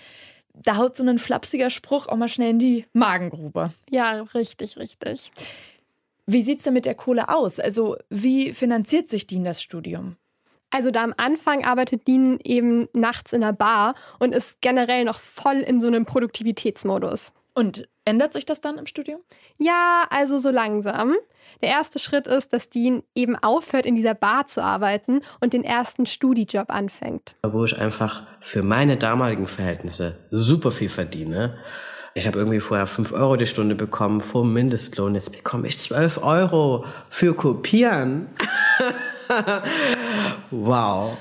Da 0.56 0.78
haut 0.78 0.96
so 0.96 1.04
ein 1.04 1.20
flapsiger 1.20 1.70
Spruch 1.70 2.08
auch 2.08 2.16
mal 2.16 2.28
schnell 2.28 2.52
in 2.52 2.60
die 2.60 2.86
Magengrube. 2.94 3.72
Ja, 3.90 4.22
richtig, 4.34 4.78
richtig. 4.78 5.32
Wie 6.26 6.42
sieht 6.42 6.60
es 6.60 6.64
denn 6.64 6.74
mit 6.74 6.86
der 6.86 6.96
Kohle 6.96 7.30
aus? 7.30 7.60
Also, 7.60 7.98
wie 8.10 8.54
finanziert 8.54 9.10
sich 9.10 9.28
Dean 9.28 9.44
das 9.44 9.62
Studium? 9.62 10.16
Also 10.74 10.90
da 10.90 11.04
am 11.04 11.14
Anfang 11.18 11.64
arbeitet 11.64 12.08
Dean 12.08 12.40
eben 12.44 12.88
nachts 12.94 13.32
in 13.32 13.42
der 13.42 13.54
Bar 13.54 13.94
und 14.18 14.34
ist 14.34 14.60
generell 14.62 15.06
noch 15.06 15.20
voll 15.20 15.58
in 15.58 15.80
so 15.80 15.86
einem 15.86 16.06
Produktivitätsmodus. 16.06 17.34
Und 17.54 17.88
ändert 18.06 18.34
sich 18.34 18.46
das 18.46 18.60
dann 18.60 18.80
im 18.80 18.88
Studium? 18.88 19.22
Ja, 19.60 20.08
also 20.10 20.40
so 20.40 20.50
langsam. 20.50 21.14
Der 21.62 21.70
erste 21.70 22.00
Schritt 22.00 22.26
ist, 22.26 22.54
dass 22.54 22.72
Dean 22.72 23.04
eben 23.14 23.36
aufhört, 23.36 23.86
in 23.86 23.96
dieser 23.96 24.16
Bar 24.16 24.48
zu 24.48 24.64
arbeiten 24.64 25.22
und 25.40 25.54
den 25.54 25.64
ersten 25.64 26.08
Studijob 26.08 26.72
anfängt. 26.72 27.36
Wo 27.44 27.66
ich 27.66 27.78
einfach 27.78 28.26
für 28.42 28.64
meine 28.64 28.98
damaligen 28.98 29.46
Verhältnisse 29.46 30.18
super 30.32 30.72
viel 30.72 30.90
verdiene. 30.90 31.60
Ich 32.16 32.28
habe 32.28 32.38
irgendwie 32.38 32.60
vorher 32.60 32.86
5 32.86 33.12
Euro 33.12 33.38
die 33.38 33.48
Stunde 33.48 33.74
bekommen 33.74 34.22
vor 34.22 34.46
Mindestlohn. 34.46 35.16
Jetzt 35.16 35.32
bekomme 35.32 35.68
ich 35.68 35.80
12 35.80 36.24
Euro 36.24 36.86
für 37.10 37.34
Kopieren. 37.34 38.28
wow. 40.52 41.18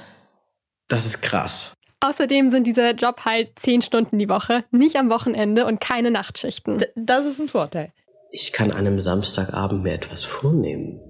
Das 0.88 1.06
ist 1.06 1.22
krass. 1.22 1.72
Außerdem 2.00 2.50
sind 2.50 2.66
dieser 2.66 2.94
Job 2.94 3.24
halt 3.24 3.58
10 3.58 3.80
Stunden 3.80 4.18
die 4.18 4.28
Woche, 4.28 4.64
nicht 4.70 4.96
am 4.96 5.08
Wochenende 5.08 5.64
und 5.66 5.80
keine 5.80 6.10
Nachtschichten. 6.10 6.78
D 6.78 6.86
das 6.96 7.24
ist 7.26 7.40
ein 7.40 7.48
Vorteil. 7.48 7.92
Ich 8.30 8.52
kann 8.52 8.70
an 8.70 8.78
einem 8.78 9.02
Samstagabend 9.02 9.84
mir 9.84 9.94
etwas 9.94 10.24
vornehmen. 10.24 11.00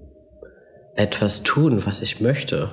Etwas 0.95 1.43
tun, 1.43 1.85
was 1.85 2.01
ich 2.01 2.21
möchte. 2.21 2.69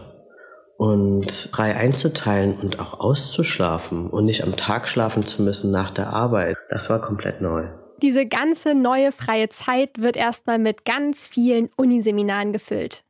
Und 0.81 1.31
frei 1.31 1.77
einzuteilen 1.77 2.59
und 2.59 2.79
auch 2.79 3.01
auszuschlafen 3.01 4.09
und 4.09 4.25
nicht 4.25 4.45
am 4.45 4.57
Tag 4.57 4.89
schlafen 4.89 5.27
zu 5.27 5.43
müssen 5.43 5.71
nach 5.71 5.91
der 5.91 6.09
Arbeit. 6.09 6.57
Das 6.71 6.89
war 6.89 7.03
komplett 7.03 7.43
neu. 7.43 7.69
Diese 8.01 8.25
ganze 8.25 8.75
neue 8.75 9.13
freie 9.13 9.51
Zeit 9.51 10.01
wird 10.01 10.17
erstmal 10.17 10.59
mit 10.59 10.87
ganz 10.87 11.27
vielen 11.27 11.69
Uniseminaren 11.77 12.55
gefüllt. 12.55 13.05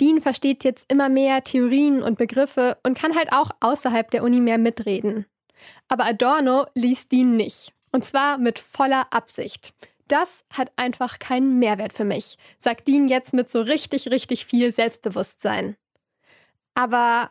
Dean 0.00 0.20
versteht 0.20 0.62
jetzt 0.62 0.86
immer 0.88 1.08
mehr 1.08 1.42
Theorien 1.42 2.00
und 2.00 2.16
Begriffe 2.16 2.76
und 2.84 2.96
kann 2.96 3.16
halt 3.16 3.32
auch 3.32 3.50
außerhalb 3.58 4.08
der 4.12 4.22
Uni 4.22 4.38
mehr 4.38 4.58
mitreden. 4.58 5.26
Aber 5.88 6.04
Adorno 6.04 6.66
liest 6.76 7.10
Dean 7.10 7.34
nicht. 7.34 7.72
Und 7.90 8.04
zwar 8.04 8.38
mit 8.38 8.60
voller 8.60 9.12
Absicht. 9.12 9.74
Das 10.06 10.44
hat 10.56 10.70
einfach 10.76 11.18
keinen 11.18 11.58
Mehrwert 11.58 11.92
für 11.92 12.04
mich, 12.04 12.38
sagt 12.60 12.86
Dean 12.86 13.08
jetzt 13.08 13.34
mit 13.34 13.50
so 13.50 13.62
richtig, 13.62 14.12
richtig 14.12 14.46
viel 14.46 14.70
Selbstbewusstsein. 14.70 15.76
Aber 16.76 17.30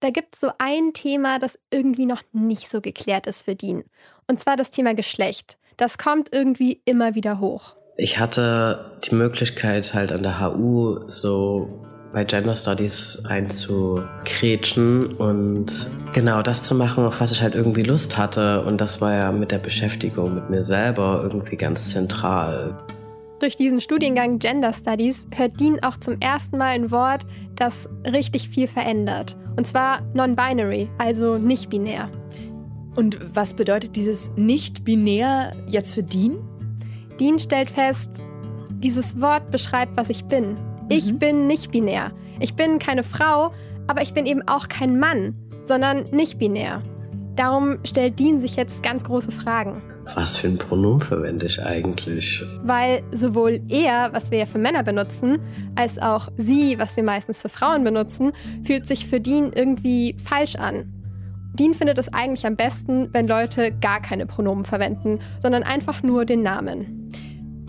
da 0.00 0.10
gibt 0.10 0.34
es 0.34 0.40
so 0.40 0.50
ein 0.58 0.92
Thema, 0.94 1.38
das 1.38 1.58
irgendwie 1.70 2.06
noch 2.06 2.22
nicht 2.32 2.70
so 2.70 2.80
geklärt 2.80 3.26
ist 3.26 3.42
für 3.42 3.54
Dean. 3.54 3.84
Und 4.26 4.40
zwar 4.40 4.56
das 4.56 4.70
Thema 4.70 4.94
Geschlecht. 4.94 5.58
Das 5.76 5.98
kommt 5.98 6.30
irgendwie 6.32 6.80
immer 6.84 7.14
wieder 7.14 7.38
hoch. 7.38 7.76
Ich 7.96 8.18
hatte 8.18 8.98
die 9.04 9.14
Möglichkeit, 9.14 9.92
halt 9.92 10.12
an 10.12 10.22
der 10.22 10.40
HU 10.40 11.08
so 11.08 11.84
bei 12.12 12.24
Gender 12.24 12.56
Studies 12.56 13.22
einzukretschen 13.26 15.16
und 15.16 15.86
genau 16.14 16.40
das 16.40 16.64
zu 16.64 16.74
machen, 16.74 17.04
auf 17.04 17.20
was 17.20 17.32
ich 17.32 17.42
halt 17.42 17.54
irgendwie 17.54 17.82
Lust 17.82 18.16
hatte. 18.16 18.62
Und 18.62 18.80
das 18.80 19.00
war 19.00 19.14
ja 19.14 19.32
mit 19.32 19.52
der 19.52 19.58
Beschäftigung 19.58 20.34
mit 20.34 20.48
mir 20.48 20.64
selber 20.64 21.20
irgendwie 21.22 21.56
ganz 21.56 21.90
zentral. 21.90 22.78
Durch 23.40 23.54
diesen 23.54 23.80
Studiengang 23.80 24.40
Gender 24.40 24.72
Studies 24.72 25.28
hört 25.34 25.60
Dean 25.60 25.78
auch 25.82 25.96
zum 25.98 26.20
ersten 26.20 26.58
Mal 26.58 26.70
ein 26.70 26.90
Wort, 26.90 27.24
das 27.54 27.88
richtig 28.04 28.48
viel 28.48 28.66
verändert. 28.66 29.36
Und 29.56 29.66
zwar 29.66 30.00
non-binary, 30.14 30.88
also 30.98 31.38
nicht 31.38 31.70
binär. 31.70 32.10
Und 32.96 33.18
was 33.34 33.54
bedeutet 33.54 33.94
dieses 33.94 34.32
nicht-binär 34.34 35.52
jetzt 35.68 35.94
für 35.94 36.02
Dean? 36.02 36.38
Dean 37.20 37.38
stellt 37.38 37.70
fest, 37.70 38.22
dieses 38.70 39.20
Wort 39.20 39.52
beschreibt, 39.52 39.96
was 39.96 40.08
ich 40.10 40.24
bin. 40.24 40.56
Ich 40.88 41.12
Mhm. 41.12 41.18
bin 41.18 41.46
nicht 41.46 41.70
binär. 41.70 42.12
Ich 42.40 42.54
bin 42.54 42.80
keine 42.80 43.04
Frau, 43.04 43.52
aber 43.86 44.02
ich 44.02 44.14
bin 44.14 44.26
eben 44.26 44.42
auch 44.48 44.66
kein 44.66 44.98
Mann, 44.98 45.36
sondern 45.62 46.04
nicht 46.10 46.38
binär. 46.38 46.82
Darum 47.38 47.78
stellt 47.84 48.18
Dean 48.18 48.40
sich 48.40 48.56
jetzt 48.56 48.82
ganz 48.82 49.04
große 49.04 49.30
Fragen. 49.30 49.80
Was 50.16 50.36
für 50.36 50.48
ein 50.48 50.58
Pronomen 50.58 51.00
verwende 51.00 51.46
ich 51.46 51.62
eigentlich? 51.62 52.42
Weil 52.64 53.04
sowohl 53.12 53.60
er, 53.68 54.12
was 54.12 54.32
wir 54.32 54.38
ja 54.38 54.46
für 54.46 54.58
Männer 54.58 54.82
benutzen, 54.82 55.38
als 55.76 56.00
auch 56.00 56.30
sie, 56.36 56.80
was 56.80 56.96
wir 56.96 57.04
meistens 57.04 57.40
für 57.40 57.48
Frauen 57.48 57.84
benutzen, 57.84 58.32
fühlt 58.64 58.88
sich 58.88 59.06
für 59.06 59.20
Dean 59.20 59.52
irgendwie 59.54 60.16
falsch 60.18 60.56
an. 60.56 60.92
Dean 61.52 61.74
findet 61.74 61.98
es 61.98 62.12
eigentlich 62.12 62.44
am 62.44 62.56
besten, 62.56 63.08
wenn 63.12 63.28
Leute 63.28 63.70
gar 63.70 64.02
keine 64.02 64.26
Pronomen 64.26 64.64
verwenden, 64.64 65.20
sondern 65.40 65.62
einfach 65.62 66.02
nur 66.02 66.24
den 66.24 66.42
Namen. 66.42 67.12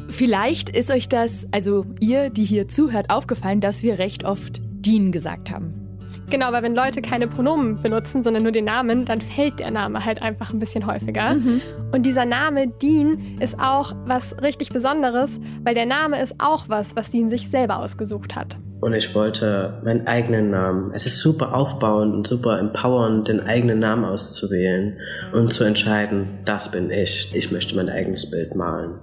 Vielleicht 0.08 0.76
ist 0.76 0.90
euch 0.90 1.10
das, 1.10 1.48
also 1.52 1.86
ihr, 2.00 2.32
die 2.32 2.44
hier 2.44 2.68
zuhört, 2.68 3.12
aufgefallen, 3.12 3.62
dass 3.62 3.84
wir 3.84 4.00
recht 4.00 4.26
oft 4.26 4.62
Dean 4.64 5.12
gesagt 5.12 5.52
haben. 5.52 5.79
Genau, 6.30 6.52
weil 6.52 6.64
wenn 6.64 6.76
Leute 6.76 7.02
keine 7.02 7.28
Pronomen 7.28 7.82
benutzen, 7.82 8.24
sondern 8.24 8.44
nur 8.44 8.52
den 8.52 8.66
Namen, 8.66 9.06
dann 9.06 9.22
fällt 9.22 9.60
der 9.60 9.72
Name 9.72 10.06
halt 10.06 10.22
einfach 10.22 10.54
ein 10.54 10.60
bisschen 10.60 10.86
häufiger. 10.86 11.36
Und 11.92 12.06
dieser 12.06 12.26
Name 12.26 12.68
Dean 12.68 13.38
ist 13.40 13.60
auch 13.60 13.94
was 14.06 14.36
richtig 14.42 14.70
Besonderes, 14.70 15.40
weil 15.64 15.74
der 15.74 15.86
Name 15.86 16.22
ist 16.22 16.36
auch 16.38 16.70
was, 16.70 16.96
was 16.96 17.10
Dean 17.10 17.30
sich 17.30 17.50
selber 17.50 17.80
ausgesucht 17.80 18.36
hat. 18.36 18.58
Und 18.82 18.94
ich 18.94 19.14
wollte 19.14 19.82
meinen 19.84 20.08
eigenen 20.08 20.52
Namen. 20.52 20.92
Es 20.94 21.06
ist 21.06 21.20
super 21.20 21.54
aufbauend 21.54 22.14
und 22.14 22.28
super 22.28 22.60
empowernd, 22.60 23.28
den 23.28 23.42
eigenen 23.42 23.80
Namen 23.80 24.06
auszuwählen 24.06 24.98
und 25.34 25.52
zu 25.52 25.66
entscheiden, 25.66 26.40
das 26.46 26.72
bin 26.72 26.90
ich. 26.90 27.34
Ich 27.36 27.52
möchte 27.52 27.76
mein 27.76 27.90
eigenes 27.90 28.30
Bild 28.32 28.56
malen. 28.56 29.00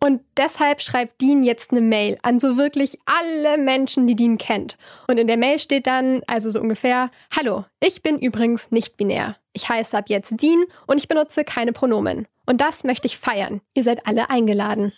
Und 0.00 0.20
deshalb 0.36 0.80
schreibt 0.80 1.20
Dean 1.20 1.42
jetzt 1.42 1.72
eine 1.72 1.80
Mail 1.80 2.18
an 2.22 2.38
so 2.38 2.56
wirklich 2.56 2.98
alle 3.06 3.58
Menschen, 3.58 4.06
die 4.06 4.14
Dean 4.14 4.38
kennt. 4.38 4.76
Und 5.08 5.18
in 5.18 5.26
der 5.26 5.36
Mail 5.36 5.58
steht 5.58 5.86
dann, 5.86 6.22
also 6.26 6.50
so 6.50 6.60
ungefähr, 6.60 7.10
Hallo, 7.36 7.64
ich 7.80 8.02
bin 8.02 8.18
übrigens 8.18 8.70
nicht 8.70 8.96
binär. 8.96 9.36
Ich 9.52 9.68
heiße 9.68 9.96
ab 9.96 10.04
jetzt 10.08 10.40
Dean 10.40 10.64
und 10.86 10.98
ich 10.98 11.08
benutze 11.08 11.44
keine 11.44 11.72
Pronomen. 11.72 12.26
Und 12.46 12.60
das 12.60 12.84
möchte 12.84 13.06
ich 13.06 13.18
feiern. 13.18 13.60
Ihr 13.74 13.84
seid 13.84 14.06
alle 14.06 14.30
eingeladen. 14.30 14.92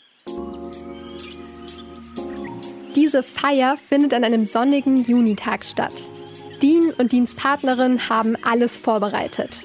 Diese 2.95 3.23
Feier 3.23 3.77
findet 3.77 4.13
an 4.13 4.25
einem 4.25 4.45
sonnigen 4.45 5.03
Junitag 5.05 5.65
statt. 5.65 6.09
Dean 6.61 6.93
und 6.99 7.13
Deans 7.13 7.35
Partnerin 7.37 8.09
haben 8.09 8.37
alles 8.45 8.77
vorbereitet. 8.77 9.65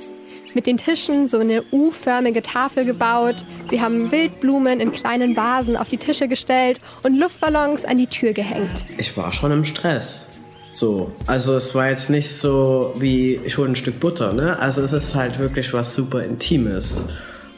Mit 0.56 0.66
den 0.66 0.78
Tischen 0.78 1.30
so 1.30 1.40
eine 1.40 1.64
U-förmige 1.72 2.42
Tafel 2.42 2.86
gebaut. 2.86 3.46
Sie 3.70 3.82
haben 3.82 4.12
Wildblumen 4.12 4.80
in 4.80 4.92
kleinen 4.92 5.36
Vasen 5.36 5.78
auf 5.78 5.90
die 5.90 5.98
Tische 5.98 6.28
gestellt 6.28 6.80
und 7.04 7.18
Luftballons 7.20 7.86
an 7.86 7.98
die 7.98 8.08
Tür 8.08 8.34
gehängt. 8.34 8.86
Ich 8.98 9.16
war 9.18 9.32
schon 9.32 9.52
im 9.52 9.66
Stress. 9.66 10.26
So, 10.70 11.12
also 11.28 11.56
es 11.56 11.74
war 11.74 11.90
jetzt 11.90 12.10
nicht 12.10 12.30
so 12.30 12.94
wie 12.98 13.40
ich 13.46 13.58
hole 13.58 13.70
ein 13.70 13.76
Stück 13.76 14.00
Butter, 14.00 14.34
ne? 14.34 14.60
Also 14.60 14.82
es 14.82 14.92
ist 14.92 15.16
halt 15.16 15.40
wirklich 15.40 15.72
was 15.74 15.96
super 15.96 16.24
Intimes. 16.24 17.06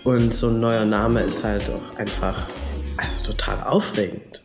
Und 0.04 0.34
so 0.34 0.50
ein 0.50 0.60
neuer 0.60 0.86
Name 0.86 1.22
ist 1.22 1.44
halt 1.44 1.70
auch 1.70 1.98
einfach 1.98 2.48
also 2.98 3.32
total 3.32 3.64
aufregend. 3.64 4.42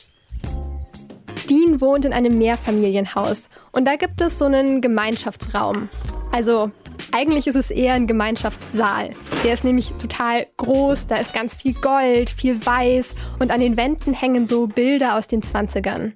Dean 1.49 1.81
wohnt 1.81 2.05
in 2.05 2.13
einem 2.13 2.39
Mehrfamilienhaus 2.39 3.49
und 3.73 3.85
da 3.85 3.97
gibt 3.97 4.21
es 4.21 4.39
so 4.39 4.47
einen 4.47 4.81
Gemeinschaftsraum. 4.81 5.89
Also 6.31 6.71
eigentlich 7.11 7.47
ist 7.47 7.57
es 7.57 7.71
eher 7.71 7.95
ein 7.95 8.07
Gemeinschaftssaal. 8.07 9.11
Der 9.45 9.55
ist 9.55 9.65
nämlich 9.65 9.93
total 9.99 10.47
groß, 10.57 11.07
da 11.09 11.17
ist 11.17 11.35
ganz 11.35 11.57
viel 11.57 11.75
Gold, 11.75 12.31
viel 12.31 12.65
Weiß 12.65 13.17
und 13.41 13.51
an 13.51 13.61
den 13.61 13.77
Wänden 13.77 14.15
hängen 14.15 14.47
so 14.47 14.67
Bilder 14.67 15.19
aus 15.19 15.27
den 15.27 15.43
20ern. 15.43 16.13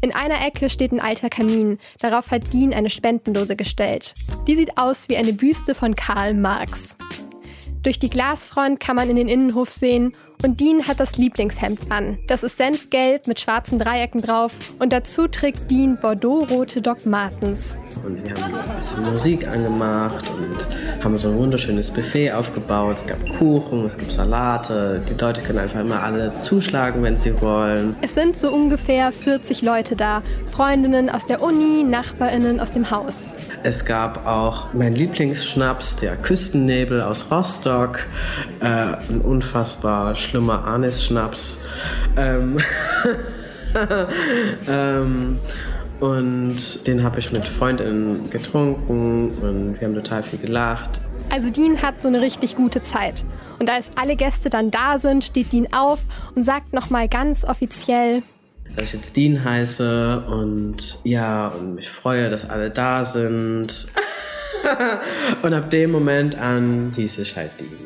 In 0.00 0.14
einer 0.14 0.44
Ecke 0.46 0.68
steht 0.68 0.92
ein 0.92 1.00
alter 1.00 1.30
Kamin. 1.30 1.78
Darauf 2.00 2.30
hat 2.30 2.52
Dean 2.52 2.74
eine 2.74 2.90
Spendenlose 2.90 3.56
gestellt. 3.56 4.14
Die 4.46 4.56
sieht 4.56 4.76
aus 4.76 5.08
wie 5.08 5.16
eine 5.16 5.32
Büste 5.32 5.74
von 5.74 5.96
Karl 5.96 6.34
Marx. 6.34 6.96
Durch 7.82 7.98
die 7.98 8.10
Glasfront 8.10 8.80
kann 8.80 8.96
man 8.96 9.08
in 9.08 9.16
den 9.16 9.28
Innenhof 9.28 9.70
sehen 9.70 10.16
und 10.42 10.60
Dean 10.60 10.86
hat 10.86 11.00
das 11.00 11.16
Lieblingshemd 11.16 11.90
an. 11.90 12.18
Das 12.26 12.42
ist 12.42 12.56
Senfgelb 12.56 13.26
mit 13.26 13.40
schwarzen 13.40 13.78
Dreiecken 13.78 14.20
drauf 14.20 14.52
und 14.78 14.92
dazu 14.92 15.28
trägt 15.28 15.70
Dean 15.70 15.98
Bordeaux-rote 16.00 16.80
Doc 16.80 17.06
Martens. 17.06 17.76
Und 18.04 18.22
wir 18.22 18.34
haben 18.34 18.54
ein 18.54 18.78
bisschen 18.78 19.04
Musik 19.04 19.48
angemacht 19.48 20.24
und 20.30 21.04
haben 21.04 21.18
so 21.18 21.30
ein 21.30 21.38
wunderschönes 21.38 21.90
Buffet 21.90 22.32
aufgebaut. 22.32 22.98
Es 22.98 23.06
gab 23.06 23.38
Kuchen, 23.38 23.86
es 23.86 23.96
gibt 23.96 24.12
Salate. 24.12 25.02
Die 25.08 25.14
Leute 25.14 25.40
können 25.40 25.58
einfach 25.58 25.80
immer 25.80 26.02
alle 26.02 26.32
zuschlagen, 26.42 27.02
wenn 27.02 27.18
sie 27.18 27.40
wollen. 27.40 27.96
Es 28.02 28.14
sind 28.14 28.36
so 28.36 28.52
ungefähr 28.52 29.12
40 29.12 29.62
Leute 29.62 29.96
da. 29.96 30.22
Freundinnen 30.50 31.10
aus 31.10 31.26
der 31.26 31.42
Uni, 31.42 31.84
Nachbarinnen 31.84 32.60
aus 32.60 32.70
dem 32.70 32.90
Haus. 32.90 33.30
Es 33.62 33.84
gab 33.84 34.26
auch 34.26 34.72
mein 34.72 34.94
Lieblingsschnaps, 34.94 35.96
der 35.96 36.16
Küstennebel 36.16 37.00
aus 37.00 37.30
Rostock. 37.30 38.06
Äh, 38.60 38.66
ein 38.66 39.20
unfassbar 39.22 40.14
schlimmer 40.26 40.64
Anis-Schnaps. 40.64 41.58
Ähm, 42.16 42.58
ähm, 44.68 45.38
und 46.00 46.86
den 46.86 47.02
habe 47.02 47.18
ich 47.18 47.32
mit 47.32 47.46
Freundinnen 47.48 48.28
getrunken 48.30 49.30
und 49.40 49.80
wir 49.80 49.88
haben 49.88 49.94
total 49.94 50.22
viel 50.22 50.38
gelacht. 50.38 51.00
Also 51.30 51.50
Dean 51.50 51.80
hat 51.82 52.02
so 52.02 52.08
eine 52.08 52.20
richtig 52.20 52.56
gute 52.56 52.82
Zeit. 52.82 53.24
Und 53.58 53.70
als 53.70 53.90
alle 53.96 54.16
Gäste 54.16 54.50
dann 54.50 54.70
da 54.70 54.98
sind, 54.98 55.24
steht 55.24 55.52
Dean 55.52 55.68
auf 55.72 56.00
und 56.34 56.44
sagt 56.44 56.72
nochmal 56.72 57.08
ganz 57.08 57.44
offiziell, 57.44 58.22
dass 58.74 58.84
ich 58.84 58.92
jetzt 58.94 59.16
Dean 59.16 59.42
heiße 59.42 60.24
und 60.28 60.98
ja, 61.04 61.48
und 61.48 61.76
mich 61.76 61.88
freue, 61.88 62.28
dass 62.28 62.48
alle 62.48 62.70
da 62.70 63.04
sind. 63.04 63.86
und 65.42 65.54
ab 65.54 65.70
dem 65.70 65.92
Moment 65.92 66.36
an 66.36 66.92
hieß 66.94 67.18
ich 67.18 67.36
halt 67.36 67.50
Dean. 67.60 67.85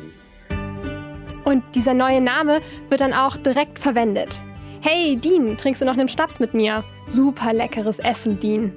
Und 1.51 1.63
dieser 1.75 1.93
neue 1.93 2.21
Name 2.21 2.61
wird 2.87 3.01
dann 3.01 3.11
auch 3.11 3.35
direkt 3.35 3.77
verwendet. 3.77 4.41
Hey, 4.79 5.17
Dean, 5.17 5.57
trinkst 5.57 5.81
du 5.81 5.85
noch 5.85 5.97
einen 5.97 6.07
Schnaps 6.07 6.39
mit 6.39 6.53
mir? 6.53 6.81
Super 7.09 7.51
leckeres 7.51 7.99
Essen, 7.99 8.39
Dean. 8.39 8.71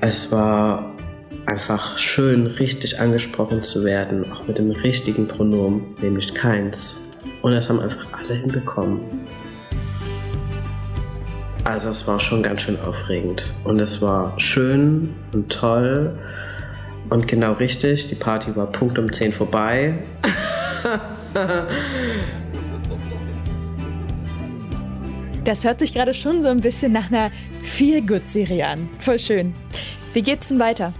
Es 0.00 0.32
war 0.32 0.94
einfach 1.44 1.98
schön, 1.98 2.46
richtig 2.46 2.98
angesprochen 2.98 3.62
zu 3.62 3.84
werden, 3.84 4.32
auch 4.32 4.46
mit 4.46 4.56
dem 4.56 4.70
richtigen 4.70 5.28
Pronomen, 5.28 5.94
nämlich 6.00 6.32
keins. 6.32 6.98
Und 7.42 7.52
das 7.52 7.68
haben 7.68 7.80
einfach 7.80 8.06
alle 8.18 8.32
hinbekommen. 8.32 9.00
Also 11.64 11.90
es 11.90 12.06
war 12.06 12.18
schon 12.18 12.42
ganz 12.42 12.62
schön 12.62 12.80
aufregend. 12.80 13.52
Und 13.64 13.78
es 13.78 14.00
war 14.00 14.32
schön 14.40 15.14
und 15.34 15.52
toll 15.52 16.18
und 17.10 17.28
genau 17.28 17.52
richtig. 17.52 18.06
Die 18.06 18.14
Party 18.14 18.56
war 18.56 18.72
Punkt 18.72 18.98
um 18.98 19.12
10 19.12 19.34
vorbei. 19.34 19.98
Das 25.44 25.64
hört 25.64 25.80
sich 25.80 25.92
gerade 25.94 26.14
schon 26.14 26.42
so 26.42 26.48
ein 26.48 26.60
bisschen 26.60 26.92
nach 26.92 27.10
einer 27.10 27.30
Feel-Good-Serie 27.62 28.66
an. 28.66 28.88
Voll 28.98 29.18
schön. 29.18 29.54
Wie 30.12 30.22
geht's 30.22 30.48
denn 30.48 30.58
weiter? 30.58 30.92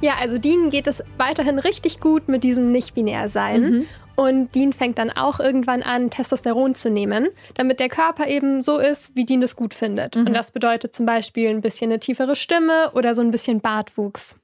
Ja, 0.00 0.14
also 0.20 0.38
Dean 0.38 0.70
geht 0.70 0.86
es 0.86 1.02
weiterhin 1.16 1.58
richtig 1.58 2.00
gut 2.00 2.28
mit 2.28 2.44
diesem 2.44 2.72
Nicht-Binär-Sein. 2.72 3.60
Mhm. 3.60 3.86
Und 4.16 4.54
Dean 4.54 4.72
fängt 4.72 4.98
dann 4.98 5.10
auch 5.10 5.40
irgendwann 5.40 5.82
an, 5.82 6.10
Testosteron 6.10 6.74
zu 6.74 6.90
nehmen, 6.90 7.28
damit 7.54 7.80
der 7.80 7.88
Körper 7.88 8.26
eben 8.26 8.62
so 8.62 8.78
ist, 8.78 9.14
wie 9.14 9.24
Dean 9.24 9.40
das 9.40 9.56
gut 9.56 9.74
findet. 9.74 10.16
Mhm. 10.16 10.26
Und 10.26 10.34
das 10.34 10.50
bedeutet 10.50 10.94
zum 10.94 11.06
Beispiel 11.06 11.50
ein 11.50 11.60
bisschen 11.60 11.90
eine 11.90 12.00
tiefere 12.00 12.34
Stimme 12.34 12.92
oder 12.94 13.14
so 13.14 13.20
ein 13.20 13.30
bisschen 13.30 13.60
Bartwuchs. 13.60 14.36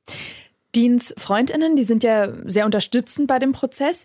Deans 0.74 1.14
Freundinnen, 1.18 1.76
die 1.76 1.84
sind 1.84 2.02
ja 2.02 2.28
sehr 2.44 2.64
unterstützend 2.64 3.26
bei 3.26 3.38
dem 3.38 3.52
Prozess. 3.52 4.04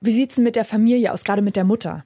Wie 0.00 0.12
sieht 0.12 0.32
es 0.32 0.38
mit 0.38 0.56
der 0.56 0.64
Familie 0.64 1.12
aus, 1.12 1.24
gerade 1.24 1.42
mit 1.42 1.56
der 1.56 1.64
Mutter? 1.64 2.04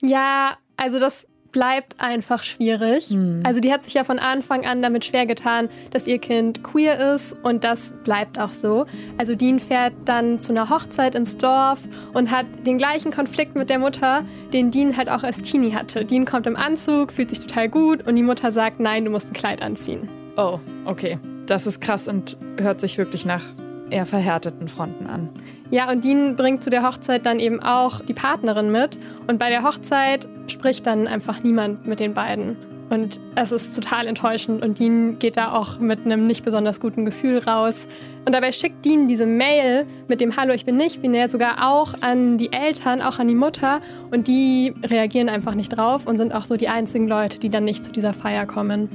Ja, 0.00 0.56
also 0.76 1.00
das 1.00 1.26
bleibt 1.50 1.96
einfach 1.98 2.42
schwierig. 2.42 3.10
Mhm. 3.10 3.42
Also 3.44 3.60
die 3.60 3.72
hat 3.72 3.82
sich 3.82 3.94
ja 3.94 4.04
von 4.04 4.18
Anfang 4.18 4.66
an 4.66 4.82
damit 4.82 5.04
schwer 5.04 5.26
getan, 5.26 5.68
dass 5.90 6.06
ihr 6.06 6.18
Kind 6.18 6.62
queer 6.62 7.14
ist 7.14 7.36
und 7.42 7.64
das 7.64 7.94
bleibt 8.04 8.38
auch 8.38 8.52
so. 8.52 8.86
Also 9.16 9.34
Dean 9.34 9.58
fährt 9.58 9.94
dann 10.04 10.38
zu 10.38 10.52
einer 10.52 10.70
Hochzeit 10.70 11.14
ins 11.14 11.36
Dorf 11.36 11.80
und 12.12 12.30
hat 12.30 12.46
den 12.66 12.78
gleichen 12.78 13.10
Konflikt 13.10 13.56
mit 13.56 13.70
der 13.70 13.78
Mutter, 13.78 14.24
den 14.52 14.70
Dean 14.70 14.96
halt 14.96 15.08
auch 15.08 15.22
als 15.22 15.40
Teenie 15.42 15.72
hatte. 15.72 16.04
Dean 16.04 16.24
kommt 16.24 16.46
im 16.46 16.56
Anzug, 16.56 17.12
fühlt 17.12 17.30
sich 17.30 17.40
total 17.40 17.68
gut 17.68 18.06
und 18.06 18.16
die 18.16 18.22
Mutter 18.22 18.52
sagt, 18.52 18.80
nein, 18.80 19.04
du 19.04 19.10
musst 19.10 19.28
ein 19.28 19.34
Kleid 19.34 19.62
anziehen. 19.62 20.08
Oh, 20.36 20.60
okay. 20.84 21.18
Das 21.46 21.66
ist 21.66 21.80
krass 21.80 22.08
und 22.08 22.36
hört 22.60 22.80
sich 22.80 22.98
wirklich 22.98 23.24
nach 23.24 23.42
eher 23.90 24.04
verhärteten 24.04 24.68
Fronten 24.68 25.06
an. 25.06 25.30
Ja, 25.70 25.90
und 25.90 26.04
Dean 26.04 26.34
bringt 26.36 26.62
zu 26.62 26.70
der 26.70 26.82
Hochzeit 26.82 27.26
dann 27.26 27.40
eben 27.40 27.62
auch 27.62 28.00
die 28.00 28.14
Partnerin 28.14 28.72
mit. 28.72 28.96
Und 29.26 29.38
bei 29.38 29.50
der 29.50 29.64
Hochzeit 29.64 30.26
spricht 30.46 30.86
dann 30.86 31.06
einfach 31.06 31.42
niemand 31.42 31.86
mit 31.86 32.00
den 32.00 32.14
beiden. 32.14 32.56
Und 32.90 33.20
es 33.34 33.52
ist 33.52 33.74
total 33.74 34.06
enttäuschend 34.06 34.64
und 34.64 34.78
Dean 34.78 35.18
geht 35.18 35.36
da 35.36 35.52
auch 35.52 35.78
mit 35.78 36.06
einem 36.06 36.26
nicht 36.26 36.42
besonders 36.42 36.80
guten 36.80 37.04
Gefühl 37.04 37.38
raus. 37.38 37.86
Und 38.24 38.34
dabei 38.34 38.50
schickt 38.52 38.82
Dean 38.82 39.08
diese 39.08 39.26
Mail 39.26 39.84
mit 40.08 40.22
dem 40.22 40.36
Hallo, 40.38 40.54
ich 40.54 40.64
bin 40.64 40.78
nicht 40.78 41.02
binär 41.02 41.28
sogar 41.28 41.70
auch 41.70 41.92
an 42.00 42.38
die 42.38 42.50
Eltern, 42.50 43.02
auch 43.02 43.18
an 43.18 43.28
die 43.28 43.34
Mutter. 43.34 43.82
Und 44.10 44.26
die 44.26 44.72
reagieren 44.82 45.28
einfach 45.28 45.54
nicht 45.54 45.68
drauf 45.68 46.06
und 46.06 46.16
sind 46.16 46.34
auch 46.34 46.46
so 46.46 46.56
die 46.56 46.68
einzigen 46.68 47.08
Leute, 47.08 47.38
die 47.38 47.50
dann 47.50 47.64
nicht 47.64 47.84
zu 47.84 47.92
dieser 47.92 48.14
Feier 48.14 48.46
kommen. 48.46 48.88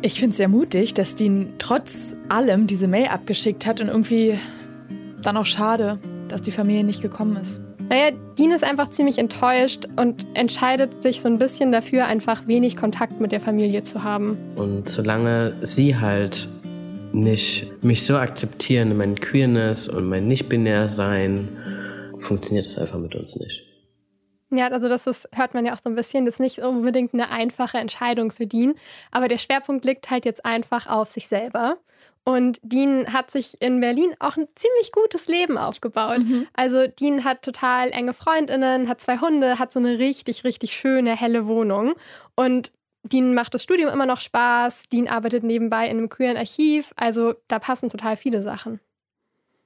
Ich 0.00 0.14
finde 0.14 0.30
es 0.30 0.36
sehr 0.36 0.48
mutig, 0.48 0.94
dass 0.94 1.16
Dean 1.16 1.54
trotz 1.58 2.16
allem 2.28 2.68
diese 2.68 2.86
Mail 2.86 3.08
abgeschickt 3.08 3.66
hat 3.66 3.80
und 3.80 3.88
irgendwie 3.88 4.38
dann 5.22 5.36
auch 5.36 5.46
schade, 5.46 5.98
dass 6.28 6.42
die 6.42 6.50
Familie 6.50 6.84
nicht 6.84 7.02
gekommen 7.02 7.36
ist. 7.36 7.60
Naja, 7.88 8.10
Dean 8.38 8.50
ist 8.50 8.64
einfach 8.64 8.90
ziemlich 8.90 9.18
enttäuscht 9.18 9.86
und 9.96 10.26
entscheidet 10.34 11.02
sich 11.02 11.22
so 11.22 11.28
ein 11.28 11.38
bisschen 11.38 11.72
dafür, 11.72 12.06
einfach 12.06 12.46
wenig 12.46 12.76
Kontakt 12.76 13.18
mit 13.20 13.32
der 13.32 13.40
Familie 13.40 13.82
zu 13.82 14.04
haben. 14.04 14.36
Und 14.56 14.88
solange 14.88 15.54
sie 15.62 15.96
halt 15.96 16.48
nicht 17.12 17.82
mich 17.82 18.04
so 18.04 18.16
akzeptieren, 18.16 18.96
mein 18.96 19.18
Queerness 19.18 19.88
und 19.88 20.06
mein 20.08 20.26
Nicht-Binär-Sein, 20.26 21.48
funktioniert 22.20 22.66
das 22.66 22.78
einfach 22.78 22.98
mit 22.98 23.14
uns 23.14 23.36
nicht. 23.36 23.62
Ja, 24.50 24.68
also 24.68 24.88
das 24.88 25.06
ist, 25.06 25.28
hört 25.34 25.54
man 25.54 25.66
ja 25.66 25.74
auch 25.74 25.78
so 25.78 25.90
ein 25.90 25.94
bisschen, 25.94 26.24
das 26.24 26.36
ist 26.36 26.40
nicht 26.40 26.58
unbedingt 26.60 27.12
eine 27.12 27.30
einfache 27.30 27.78
Entscheidung 27.78 28.30
für 28.30 28.46
Dean, 28.46 28.74
aber 29.10 29.28
der 29.28 29.38
Schwerpunkt 29.38 29.84
liegt 29.84 30.10
halt 30.10 30.24
jetzt 30.24 30.44
einfach 30.44 30.88
auf 30.88 31.10
sich 31.10 31.28
selber. 31.28 31.76
Und 32.28 32.58
Dean 32.62 33.10
hat 33.10 33.30
sich 33.30 33.56
in 33.62 33.80
Berlin 33.80 34.14
auch 34.18 34.36
ein 34.36 34.48
ziemlich 34.54 34.92
gutes 34.92 35.28
Leben 35.28 35.56
aufgebaut. 35.56 36.18
Mhm. 36.18 36.46
Also 36.52 36.86
Dean 36.86 37.24
hat 37.24 37.40
total 37.40 37.90
enge 37.90 38.12
Freundinnen, 38.12 38.86
hat 38.86 39.00
zwei 39.00 39.16
Hunde, 39.16 39.58
hat 39.58 39.72
so 39.72 39.78
eine 39.78 39.98
richtig, 39.98 40.44
richtig 40.44 40.76
schöne, 40.76 41.16
helle 41.16 41.46
Wohnung. 41.46 41.94
Und 42.36 42.70
Dean 43.02 43.32
macht 43.32 43.54
das 43.54 43.62
Studium 43.62 43.88
immer 43.88 44.04
noch 44.04 44.20
Spaß. 44.20 44.90
Dean 44.90 45.08
arbeitet 45.08 45.42
nebenbei 45.42 45.86
in 45.88 45.96
einem 45.96 46.10
queeren 46.10 46.36
Archiv. 46.36 46.92
Also 46.96 47.32
da 47.48 47.58
passen 47.58 47.88
total 47.88 48.14
viele 48.14 48.42
Sachen. 48.42 48.78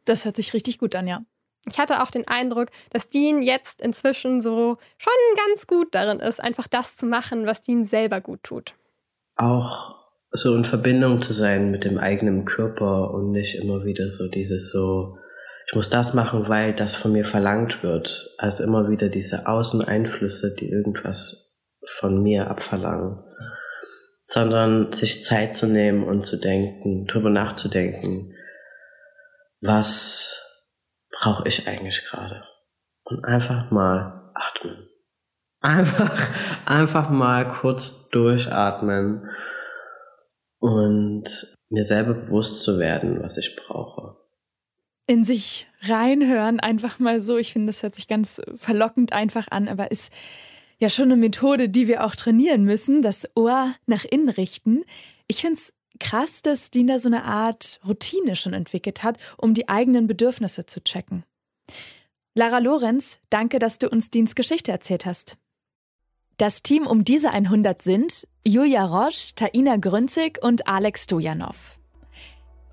Das 0.05 0.25
hört 0.25 0.37
sich 0.37 0.55
richtig 0.55 0.79
gut 0.79 0.95
an, 0.95 1.09
ja. 1.09 1.25
Ich 1.69 1.81
hatte 1.81 2.01
auch 2.01 2.13
den 2.13 2.29
Eindruck, 2.29 2.69
dass 2.91 3.09
Dean 3.09 3.43
jetzt 3.43 3.81
inzwischen 3.81 4.41
so 4.41 4.79
schon 4.99 5.13
ganz 5.49 5.67
gut 5.67 5.93
darin 5.97 6.21
ist, 6.21 6.41
einfach 6.41 6.69
das 6.69 6.97
zu 6.97 7.07
machen, 7.07 7.45
was 7.45 7.65
Dean 7.65 7.85
selber 7.85 8.21
gut 8.21 8.45
tut. 8.45 8.75
Auch 9.35 10.02
so 10.33 10.55
in 10.57 10.65
Verbindung 10.65 11.21
zu 11.21 11.33
sein 11.33 11.71
mit 11.71 11.85
dem 11.85 11.99
eigenen 11.99 12.45
Körper 12.45 13.13
und 13.13 13.31
nicht 13.33 13.57
immer 13.57 13.85
wieder 13.85 14.11
so 14.11 14.29
dieses 14.29 14.71
so, 14.71 15.19
ich 15.67 15.75
muss 15.75 15.91
das 15.91 16.15
machen, 16.15 16.49
weil 16.49 16.73
das 16.73 16.97
von 16.97 17.13
mir 17.13 17.25
verlangt 17.25 17.83
wird. 17.83 18.31
Also 18.39 18.65
immer 18.65 18.89
wieder 18.89 19.09
diese 19.09 19.47
Außeneinflüsse, 19.47 20.55
die 20.55 20.71
irgendwas 20.71 21.55
von 21.99 22.23
mir 22.23 22.49
abverlangen. 22.51 23.23
Sondern 24.27 24.93
sich 24.93 25.23
Zeit 25.23 25.55
zu 25.55 25.67
nehmen 25.67 26.05
und 26.05 26.25
zu 26.25 26.39
denken, 26.39 27.07
drüber 27.07 27.29
nachzudenken, 27.29 28.35
was 29.61 30.41
brauche 31.11 31.47
ich 31.47 31.69
eigentlich 31.69 32.05
gerade? 32.07 32.43
Und 33.05 33.25
einfach 33.25 33.71
mal 33.71 34.33
atmen. 34.35 34.89
Einfach, 35.61 36.29
einfach 36.65 37.11
mal 37.11 37.47
kurz 37.61 38.09
durchatmen 38.09 39.29
und 40.63 41.57
mir 41.71 41.83
selber 41.83 42.15
bewusst 42.15 42.63
zu 42.63 42.79
werden, 42.79 43.21
was 43.21 43.37
ich 43.37 43.57
brauche. 43.57 44.17
In 45.09 45.25
sich 45.25 45.67
reinhören, 45.81 46.61
einfach 46.61 47.01
mal 47.01 47.21
so. 47.21 47.37
Ich 47.37 47.53
finde, 47.53 47.67
das 47.67 47.83
hört 47.83 47.97
sich 47.97 48.07
ganz 48.07 48.41
verlockend 48.57 49.13
einfach 49.13 49.49
an, 49.51 49.67
aber 49.67 49.91
ist 49.91 50.13
ja 50.79 50.89
schon 50.89 51.07
eine 51.07 51.17
Methode, 51.17 51.69
die 51.69 51.89
wir 51.89 52.05
auch 52.05 52.15
trainieren 52.15 52.65
müssen, 52.65 53.03
das 53.03 53.29
Ohr 53.35 53.75
nach 53.87 54.05
innen 54.05 54.29
richten. 54.29 54.85
Ich 55.27 55.41
finde 55.41 55.55
es 55.55 55.75
krass, 55.99 56.43
dass 56.43 56.71
Dina 56.71 57.01
so 57.01 57.09
eine 57.09 57.25
Art 57.25 57.81
Routine 57.85 58.37
schon 58.37 58.53
entwickelt 58.53 59.03
hat, 59.03 59.19
um 59.39 59.55
die 59.55 59.69
eigenen 59.69 60.07
Bedürfnisse 60.07 60.65
zu 60.65 60.81
checken. 60.81 61.25
Lara 62.37 62.59
Lorenz, 62.59 63.19
danke, 63.31 63.59
dass 63.59 63.81
du 63.81 63.89
uns 63.89 64.11
Dins 64.11 64.37
Geschichte 64.37 64.71
erzählt 64.71 65.07
hast. 65.07 65.39
Das 66.39 66.63
Team 66.63 66.87
um 66.87 67.05
diese 67.05 67.31
100 67.31 67.83
sind 67.83 68.27
Julia 68.47 68.85
Roche, 68.85 69.35
Taina 69.37 69.77
Grünzig 69.77 70.43
und 70.43 70.67
Alex 70.67 71.05
Stojanov. 71.05 71.79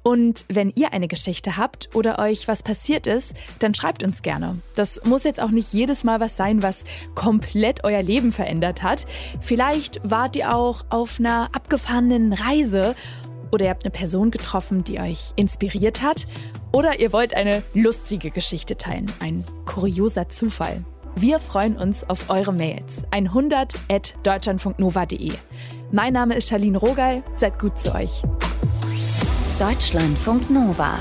Und 0.02 0.45
wenn 0.48 0.72
ihr 0.76 0.93
eine 0.93 1.08
Geschichte 1.08 1.58
habt 1.58 1.89
oder 1.93 2.19
euch 2.19 2.48
was 2.48 2.63
passiert 2.63 3.06
ist, 3.06 3.36
dann 3.60 3.76
schreibt 3.76 4.02
uns 4.02 4.22
gerne. 4.22 4.60
Das 4.76 5.02
muss 5.04 5.26
jetzt 5.26 5.41
auch 5.41 5.52
nicht 5.52 5.74
jedes 5.74 6.04
Mal 6.04 6.19
was 6.19 6.38
sein, 6.38 6.63
was 6.63 6.86
komplett 7.15 7.84
euer 7.84 8.02
Leben 8.02 8.32
verändert 8.32 8.82
hat. 8.82 9.06
Vielleicht 9.41 10.00
wart 10.04 10.36
ihr 10.36 10.56
auch 10.56 10.86
auf 10.89 11.19
einer 11.19 11.50
abgefahrenen 11.54 12.34
Reise 12.34 12.95
oder 13.52 13.65
ihr 13.65 13.72
habt 13.72 13.84
eine 13.84 13.91
Person 13.91 14.32
getroffen, 14.32 14.84
die 14.84 15.00
euch 15.00 15.34
inspiriert 15.36 16.02
hat 16.02 16.28
oder 16.72 17.00
ihr 17.00 17.12
wollt 17.12 17.34
eine 17.34 17.63
lustige 17.74 18.32
Geschichte 18.32 18.78
teilen, 18.78 19.12
ein 19.19 19.43
kurioser 19.65 20.30
Zufall. 20.30 20.86
Wir 21.21 21.39
freuen 21.39 21.75
uns 21.75 22.10
auf 22.10 22.29
eure 22.29 22.53
Mails. 22.53 23.03
100 23.12 23.73
at 23.91 24.15
deutschlandfunknova.de. 24.23 25.34
Mein 25.91 26.13
Name 26.13 26.36
ist 26.36 26.47
Charlene 26.47 26.77
Rogal. 26.77 27.23
Seid 27.36 27.60
gut 27.60 27.77
zu 27.77 27.93
euch. 27.93 28.23
Deutschlandfunk 29.60 30.49
Nova 30.49 30.97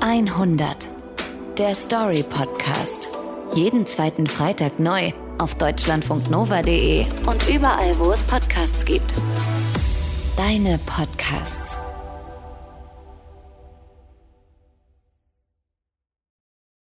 100. 0.00 0.86
Der 1.58 1.74
Story 1.74 2.22
Podcast. 2.22 3.08
Jeden 3.52 3.84
zweiten 3.84 4.28
Freitag 4.28 4.78
neu 4.78 5.10
auf 5.38 5.56
deutschlandfunknova.de 5.56 7.06
und 7.26 7.48
überall, 7.48 7.98
wo 7.98 8.12
es 8.12 8.22
Podcasts 8.22 8.84
gibt. 8.84 9.16
Deine 10.36 10.78
Podcasts. 10.86 11.78